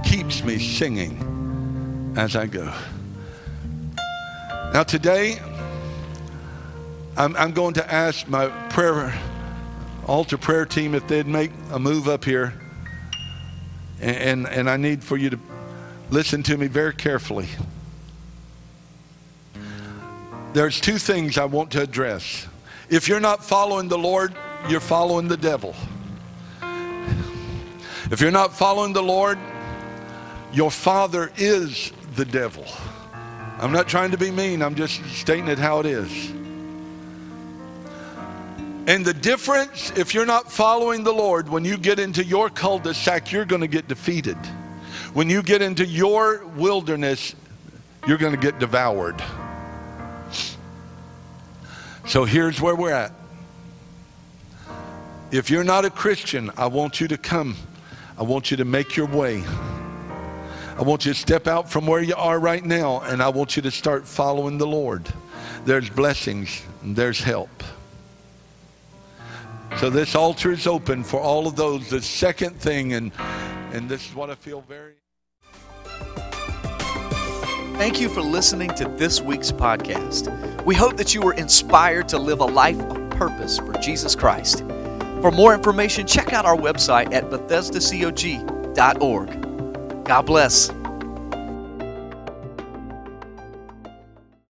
keeps 0.06 0.44
me 0.44 0.60
singing 0.60 2.14
as 2.16 2.36
I 2.36 2.46
go. 2.46 2.72
Now, 4.72 4.84
today, 4.84 5.40
I'm, 7.18 7.36
I'm 7.36 7.54
going 7.54 7.74
to 7.74 7.92
ask 7.92 8.28
my 8.28 8.50
prayer, 8.70 9.20
altar 10.06 10.38
prayer 10.38 10.68
team 10.68 10.94
if 10.94 11.08
they'd 11.08 11.26
make 11.26 11.50
a 11.72 11.80
move 11.80 12.08
up 12.08 12.26
here. 12.26 12.54
And, 14.00 14.46
and, 14.46 14.48
and 14.48 14.70
I 14.70 14.78
need 14.78 15.04
for 15.04 15.18
you 15.18 15.32
to 15.32 15.40
listen 16.12 16.44
to 16.44 16.56
me 16.56 16.68
very 16.68 16.94
carefully. 16.94 17.48
There's 20.54 20.80
two 20.80 21.00
things 21.00 21.40
I 21.40 21.46
want 21.46 21.72
to 21.72 21.82
address. 21.82 22.46
If 22.94 23.08
you're 23.08 23.20
not 23.20 23.44
following 23.44 23.88
the 23.88 23.98
Lord, 23.98 24.36
you're 24.70 24.80
following 24.80 25.28
the 25.28 25.36
devil. 25.36 25.74
If 28.12 28.22
you're 28.22 28.30
not 28.30 28.56
following 28.56 28.94
the 28.94 29.02
Lord, 29.02 29.40
your 30.54 30.70
father 30.70 31.32
is 31.36 31.92
the 32.16 32.24
devil. 32.24 32.68
I'm 33.58 33.72
not 33.72 33.88
trying 33.88 34.12
to 34.12 34.18
be 34.20 34.30
mean, 34.30 34.62
I'm 34.62 34.76
just 34.76 35.04
stating 35.06 35.48
it 35.48 35.58
how 35.58 35.80
it 35.80 35.88
is. 35.88 36.30
And 38.86 39.04
the 39.04 39.16
difference, 39.16 39.92
if 39.98 40.14
you're 40.14 40.28
not 40.28 40.52
following 40.52 41.04
the 41.04 41.14
Lord, 41.14 41.50
when 41.50 41.66
you 41.66 41.78
get 41.78 41.98
into 41.98 42.24
your 42.24 42.52
cul 42.52 42.78
de 42.78 42.94
sac, 42.94 43.32
you're 43.32 43.44
going 43.44 43.62
to 43.62 43.68
get 43.68 43.88
defeated. 43.88 44.38
When 45.16 45.32
you 45.32 45.42
get 45.42 45.64
into 45.64 45.84
your 45.84 46.46
wilderness, 46.46 47.34
you're 48.08 48.20
going 48.20 48.36
to 48.36 48.40
get 48.40 48.60
devoured. 48.60 49.20
So 52.06 52.26
here's 52.26 52.60
where 52.60 52.76
we're 52.76 52.94
at. 52.94 53.14
If 55.32 55.50
you're 55.50 55.64
not 55.64 55.86
a 55.86 55.90
Christian, 55.90 56.52
I 56.58 56.68
want 56.68 57.02
you 57.02 57.08
to 57.08 57.18
come. 57.18 57.56
I 58.18 58.24
want 58.24 58.52
you 58.52 58.58
to 58.58 58.66
make 58.66 58.96
your 58.96 59.08
way. 59.08 59.44
I 60.78 60.82
want 60.82 61.06
you 61.06 61.14
to 61.14 61.20
step 61.20 61.48
out 61.48 61.70
from 61.70 61.88
where 61.88 62.02
you 62.02 62.16
are 62.16 62.40
right 62.40 62.64
now 62.64 63.02
and 63.02 63.22
I 63.22 63.30
want 63.30 63.56
you 63.56 63.62
to 63.64 63.72
start 63.72 64.08
following 64.08 64.58
the 64.58 64.68
Lord. 64.68 65.12
There's 65.66 65.90
blessings, 65.90 66.62
there's 66.84 67.20
help. 67.20 67.64
So 69.78 69.90
this 69.90 70.14
altar 70.14 70.52
is 70.52 70.68
open 70.68 71.04
for 71.04 71.20
all 71.20 71.48
of 71.48 71.56
those. 71.56 71.90
The 71.90 72.02
second 72.02 72.60
thing, 72.60 72.94
and 72.94 73.12
and 73.72 73.90
this 73.90 74.08
is 74.08 74.14
what 74.14 74.30
I 74.30 74.36
feel 74.36 74.62
very. 74.62 74.94
Thank 77.76 78.00
you 78.00 78.08
for 78.08 78.22
listening 78.22 78.70
to 78.76 78.86
this 78.98 79.20
week's 79.20 79.52
podcast. 79.52 80.64
We 80.64 80.76
hope 80.76 80.96
that 80.98 81.14
you 81.14 81.22
were 81.22 81.34
inspired 81.34 82.08
to 82.10 82.18
live 82.18 82.40
a 82.40 82.46
life 82.46 82.80
of 82.80 83.10
purpose 83.10 83.58
for 83.58 83.74
Jesus 83.74 84.16
Christ. 84.16 84.60
For 85.22 85.32
more 85.32 85.54
information, 85.54 86.08
check 86.08 86.32
out 86.34 86.46
our 86.46 86.56
website 86.56 87.14
at 87.14 87.30
BethesdaCog.org. 87.30 90.06
God 90.06 90.26
bless. 90.26 90.70